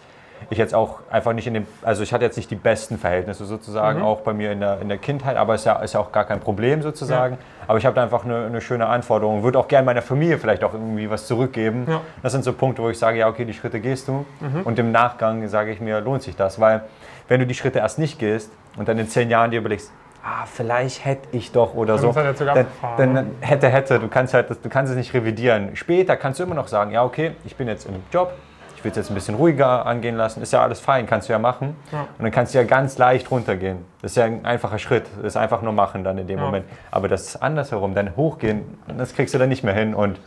ich 0.50 0.58
jetzt 0.58 0.74
auch 0.74 1.00
einfach 1.10 1.32
nicht 1.32 1.46
in 1.46 1.54
dem, 1.54 1.66
also 1.82 2.02
ich 2.02 2.12
hatte 2.12 2.24
jetzt 2.24 2.36
nicht 2.36 2.50
die 2.50 2.56
besten 2.56 2.98
Verhältnisse 2.98 3.44
sozusagen, 3.44 4.00
mhm. 4.00 4.04
auch 4.04 4.20
bei 4.20 4.32
mir 4.32 4.52
in 4.52 4.60
der, 4.60 4.80
in 4.80 4.88
der 4.88 4.98
Kindheit, 4.98 5.36
aber 5.36 5.54
ist 5.54 5.64
ja, 5.64 5.76
ist 5.76 5.94
ja 5.94 6.00
auch 6.00 6.12
gar 6.12 6.24
kein 6.24 6.40
Problem 6.40 6.82
sozusagen. 6.82 7.34
Ja. 7.34 7.64
Aber 7.66 7.78
ich 7.78 7.86
habe 7.86 7.94
da 7.94 8.02
einfach 8.02 8.24
eine, 8.24 8.46
eine, 8.46 8.60
schöne 8.60 8.86
Anforderung, 8.86 9.42
würde 9.42 9.58
auch 9.58 9.68
gerne 9.68 9.84
meiner 9.84 10.02
Familie 10.02 10.38
vielleicht 10.38 10.64
auch 10.64 10.72
irgendwie 10.72 11.10
was 11.10 11.26
zurückgeben. 11.26 11.86
Ja. 11.88 12.00
Das 12.22 12.32
sind 12.32 12.44
so 12.44 12.52
Punkte, 12.52 12.82
wo 12.82 12.88
ich 12.88 12.98
sage, 12.98 13.18
ja, 13.18 13.28
okay, 13.28 13.44
die 13.44 13.52
Schritte 13.52 13.80
gehst 13.80 14.08
du 14.08 14.24
mhm. 14.40 14.62
und 14.64 14.78
im 14.78 14.90
Nachgang 14.90 15.46
sage 15.48 15.70
ich 15.72 15.80
mir, 15.80 16.00
lohnt 16.00 16.22
sich 16.22 16.36
das, 16.36 16.58
weil 16.58 16.82
wenn 17.28 17.40
du 17.40 17.46
die 17.46 17.54
Schritte 17.54 17.80
erst 17.80 17.98
nicht 17.98 18.18
gehst 18.18 18.50
und 18.76 18.88
dann 18.88 18.98
in 18.98 19.08
zehn 19.08 19.28
Jahren 19.28 19.50
dir 19.50 19.58
überlegst, 19.58 19.92
ah, 20.24 20.46
vielleicht 20.46 21.04
hätte 21.04 21.28
ich 21.32 21.52
doch 21.52 21.74
oder 21.74 21.98
so. 21.98 22.14
Halt 22.14 22.40
dann, 22.40 22.66
dann, 22.96 23.12
ne? 23.12 23.26
hätte, 23.40 23.68
hätte, 23.68 23.98
du 23.98 24.08
kannst 24.08 24.34
halt, 24.34 24.50
du 24.50 24.68
kannst 24.68 24.90
es 24.90 24.96
nicht 24.96 25.14
revidieren. 25.14 25.76
Später 25.76 26.16
kannst 26.16 26.40
du 26.40 26.44
immer 26.44 26.54
noch 26.54 26.68
sagen, 26.68 26.92
ja, 26.92 27.04
okay, 27.04 27.32
ich 27.44 27.56
bin 27.56 27.68
jetzt 27.68 27.86
im 27.86 27.94
Job, 28.12 28.32
ich 28.78 28.84
will 28.84 28.92
es 28.92 28.96
jetzt 28.96 29.10
ein 29.10 29.14
bisschen 29.14 29.34
ruhiger 29.34 29.86
angehen 29.86 30.16
lassen, 30.16 30.40
ist 30.40 30.52
ja 30.52 30.62
alles 30.62 30.78
fein, 30.78 31.06
kannst 31.06 31.28
du 31.28 31.32
ja 31.32 31.40
machen. 31.40 31.74
Ja. 31.90 32.02
Und 32.16 32.22
dann 32.22 32.30
kannst 32.30 32.54
du 32.54 32.58
ja 32.58 32.64
ganz 32.64 32.96
leicht 32.96 33.28
runtergehen. 33.28 33.84
Das 34.00 34.12
ist 34.12 34.16
ja 34.16 34.24
ein 34.24 34.44
einfacher 34.44 34.78
Schritt, 34.78 35.04
das 35.16 35.24
ist 35.24 35.36
einfach 35.36 35.62
nur 35.62 35.72
machen 35.72 36.04
dann 36.04 36.16
in 36.16 36.28
dem 36.28 36.38
ja. 36.38 36.44
Moment. 36.44 36.64
Aber 36.92 37.08
das 37.08 37.42
andersherum, 37.42 37.96
dann 37.96 38.14
hochgehen, 38.14 38.78
das 38.96 39.14
kriegst 39.14 39.34
du 39.34 39.38
dann 39.38 39.48
nicht 39.48 39.64
mehr 39.64 39.74
hin 39.74 39.94
und 39.94 40.20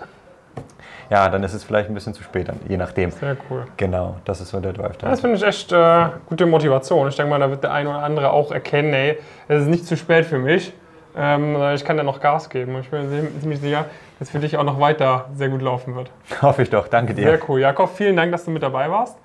ja, 1.10 1.30
dann 1.30 1.44
ist 1.44 1.54
es 1.54 1.64
vielleicht 1.64 1.90
ein 1.90 1.94
bisschen 1.94 2.14
zu 2.14 2.24
spät, 2.24 2.50
je 2.68 2.76
nachdem. 2.76 3.12
Sehr 3.12 3.38
cool. 3.50 3.66
Genau, 3.78 4.18
das 4.26 4.42
ist 4.42 4.50
so 4.50 4.60
der 4.60 4.74
Drive. 4.74 4.98
Das 4.98 5.22
finde 5.22 5.38
ich 5.38 5.44
echt 5.44 5.72
äh, 5.72 6.08
gute 6.28 6.46
Motivation. 6.46 7.08
Ich 7.08 7.16
denke 7.16 7.30
mal, 7.30 7.40
da 7.40 7.50
wird 7.50 7.64
der 7.64 7.72
eine 7.72 7.90
oder 7.90 8.04
andere 8.04 8.32
auch 8.32 8.52
erkennen, 8.52 8.94
ey, 8.94 9.18
es 9.48 9.62
ist 9.62 9.70
nicht 9.70 9.86
zu 9.86 9.96
spät 9.96 10.26
für 10.26 10.40
mich. 10.40 10.74
Ähm, 11.16 11.56
ich 11.74 11.86
kann 11.86 11.96
da 11.96 12.04
noch 12.04 12.20
Gas 12.20 12.50
geben. 12.50 12.78
Ich 12.82 12.90
bin 12.90 13.30
ziemlich 13.40 13.62
sicher, 13.62 13.86
dass 14.22 14.30
für 14.30 14.38
dich 14.38 14.56
auch 14.56 14.64
noch 14.64 14.80
weiter 14.80 15.32
sehr 15.34 15.50
gut 15.50 15.64
laufen 15.64 15.96
wird. 15.96 16.12
Hoffe 16.44 16.62
ich 16.62 16.70
doch. 16.70 16.88
Danke 16.88 17.16
dir. 17.16 17.24
Sehr 17.24 17.50
cool. 17.50 17.60
Jakob, 17.60 17.90
vielen 17.90 18.16
Dank, 18.16 18.32
dass 18.32 18.46
du 18.46 18.52
mit 18.52 18.62
dabei 18.62 18.92
warst. 18.92 19.18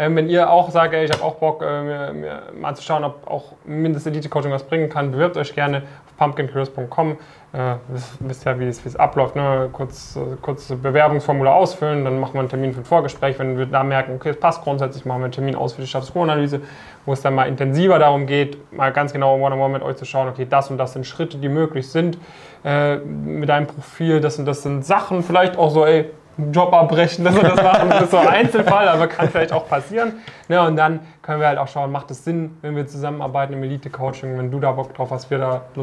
Ähm, 0.00 0.16
wenn 0.16 0.30
ihr 0.30 0.50
auch 0.50 0.70
sagt, 0.70 0.94
ey, 0.94 1.04
ich 1.04 1.12
habe 1.12 1.22
auch 1.22 1.34
Bock, 1.34 1.62
äh, 1.62 1.82
mir, 1.82 2.12
mir, 2.14 2.42
mal 2.58 2.74
zu 2.74 2.82
schauen, 2.82 3.04
ob 3.04 3.30
auch 3.30 3.52
Mindest-Elite-Coaching 3.66 4.50
was 4.50 4.62
bringen 4.62 4.88
kann, 4.88 5.12
bewirbt 5.12 5.36
euch 5.36 5.54
gerne 5.54 5.82
auf 6.06 6.16
pumpkincareers.com. 6.16 7.18
Äh, 7.52 7.74
wisst, 8.20 8.46
ja, 8.46 8.58
wie 8.58 8.66
es 8.66 8.96
abläuft. 8.96 9.36
Ne? 9.36 9.68
Kurz, 9.70 10.18
kurz 10.40 10.68
Bewerbungsformular 10.68 11.54
ausfüllen, 11.54 12.06
dann 12.06 12.18
machen 12.18 12.32
wir 12.32 12.40
einen 12.40 12.48
Termin 12.48 12.72
für 12.72 12.80
ein 12.80 12.86
Vorgespräch. 12.86 13.38
Wenn 13.38 13.58
wir 13.58 13.66
da 13.66 13.84
merken, 13.84 14.14
okay, 14.14 14.30
es 14.30 14.40
passt 14.40 14.62
grundsätzlich, 14.62 15.04
machen 15.04 15.20
wir 15.20 15.24
einen 15.24 15.32
Termin 15.32 15.54
aus 15.54 15.74
für 15.74 15.82
die 15.82 15.86
Status-Quo-Analyse, 15.86 16.62
wo 17.04 17.12
es 17.12 17.20
dann 17.20 17.34
mal 17.34 17.46
intensiver 17.46 17.98
darum 17.98 18.24
geht, 18.24 18.72
mal 18.72 18.94
ganz 18.94 19.12
genau 19.12 19.34
one-on-one 19.34 19.54
-on 19.56 19.66
-one 19.66 19.72
mit 19.72 19.82
euch 19.82 19.96
zu 19.96 20.06
schauen, 20.06 20.28
okay, 20.28 20.46
das 20.48 20.70
und 20.70 20.78
das 20.78 20.94
sind 20.94 21.06
Schritte, 21.06 21.36
die 21.36 21.50
möglich 21.50 21.90
sind 21.90 22.16
äh, 22.64 22.96
mit 22.96 23.50
deinem 23.50 23.66
Profil, 23.66 24.22
das 24.22 24.38
und 24.38 24.46
das 24.46 24.62
sind 24.62 24.86
Sachen, 24.86 25.22
vielleicht 25.22 25.58
auch 25.58 25.70
so, 25.70 25.84
ey, 25.84 26.06
Job 26.52 26.72
abbrechen, 26.72 27.24
dass 27.24 27.34
wir 27.34 27.42
das 27.42 27.62
machen. 27.62 27.90
Das 27.90 28.02
ist 28.02 28.10
so 28.10 28.16
ein 28.18 28.28
Einzelfall, 28.28 28.88
aber 28.88 29.06
kann 29.06 29.28
vielleicht 29.28 29.52
auch 29.52 29.68
passieren. 29.68 30.14
Ja, 30.48 30.66
und 30.66 30.76
dann 30.76 31.00
können 31.22 31.40
wir 31.40 31.48
halt 31.48 31.58
auch 31.58 31.68
schauen, 31.68 31.92
macht 31.92 32.10
es 32.10 32.24
Sinn, 32.24 32.56
wenn 32.62 32.74
wir 32.76 32.86
zusammenarbeiten 32.86 33.52
im 33.52 33.62
Elite-Coaching, 33.62 34.36
wenn 34.38 34.50
du 34.50 34.58
da 34.60 34.72
Bock 34.72 34.94
drauf 34.94 35.10
hast, 35.10 35.30
wir 35.30 35.38
da 35.38 35.62
äh, 35.76 35.80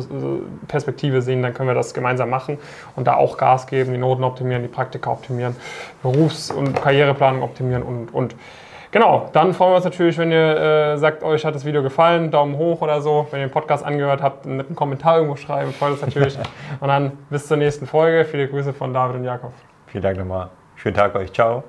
Perspektive 0.67 1.21
sehen, 1.21 1.41
dann 1.41 1.53
können 1.53 1.69
wir 1.69 1.75
das 1.75 1.93
gemeinsam 1.93 2.29
machen 2.29 2.57
und 2.95 3.07
da 3.07 3.15
auch 3.15 3.37
Gas 3.37 3.67
geben, 3.67 3.93
die 3.93 3.97
Noten 3.97 4.23
optimieren, 4.23 4.63
die 4.63 4.67
Praktika 4.69 5.11
optimieren, 5.11 5.55
Berufs- 6.03 6.51
und 6.51 6.81
Karriereplanung 6.81 7.43
optimieren 7.43 7.83
und, 7.83 8.13
und 8.13 8.35
Genau, 8.91 9.29
dann 9.33 9.53
freuen 9.53 9.71
wir 9.71 9.75
uns 9.75 9.85
natürlich, 9.85 10.17
wenn 10.17 10.31
ihr 10.31 10.93
äh, 10.93 10.97
sagt, 10.97 11.21
euch 11.21 11.43
hat 11.45 11.53
das 11.53 11.65
Video 11.65 11.83
gefallen, 11.83 12.31
Daumen 12.31 12.57
hoch 12.57 12.81
oder 12.81 13.01
so. 13.01 13.27
Wenn 13.31 13.41
ihr 13.41 13.47
den 13.47 13.51
Podcast 13.51 13.85
angehört 13.85 14.21
habt, 14.21 14.45
einen 14.45 14.75
Kommentar 14.75 15.17
irgendwo 15.17 15.35
schreiben, 15.35 15.73
freut 15.73 15.91
uns 15.91 16.01
natürlich. 16.01 16.37
und 16.79 16.87
dann 16.87 17.11
bis 17.29 17.47
zur 17.47 17.57
nächsten 17.57 17.85
Folge. 17.85 18.23
Viele 18.23 18.47
Grüße 18.47 18.73
von 18.73 18.93
David 18.93 19.17
und 19.17 19.23
Jakob. 19.25 19.51
Vielen 19.87 20.03
Dank 20.03 20.17
nochmal. 20.17 20.49
Schönen 20.75 20.95
Tag 20.95 21.15
euch. 21.15 21.33
Ciao. 21.33 21.63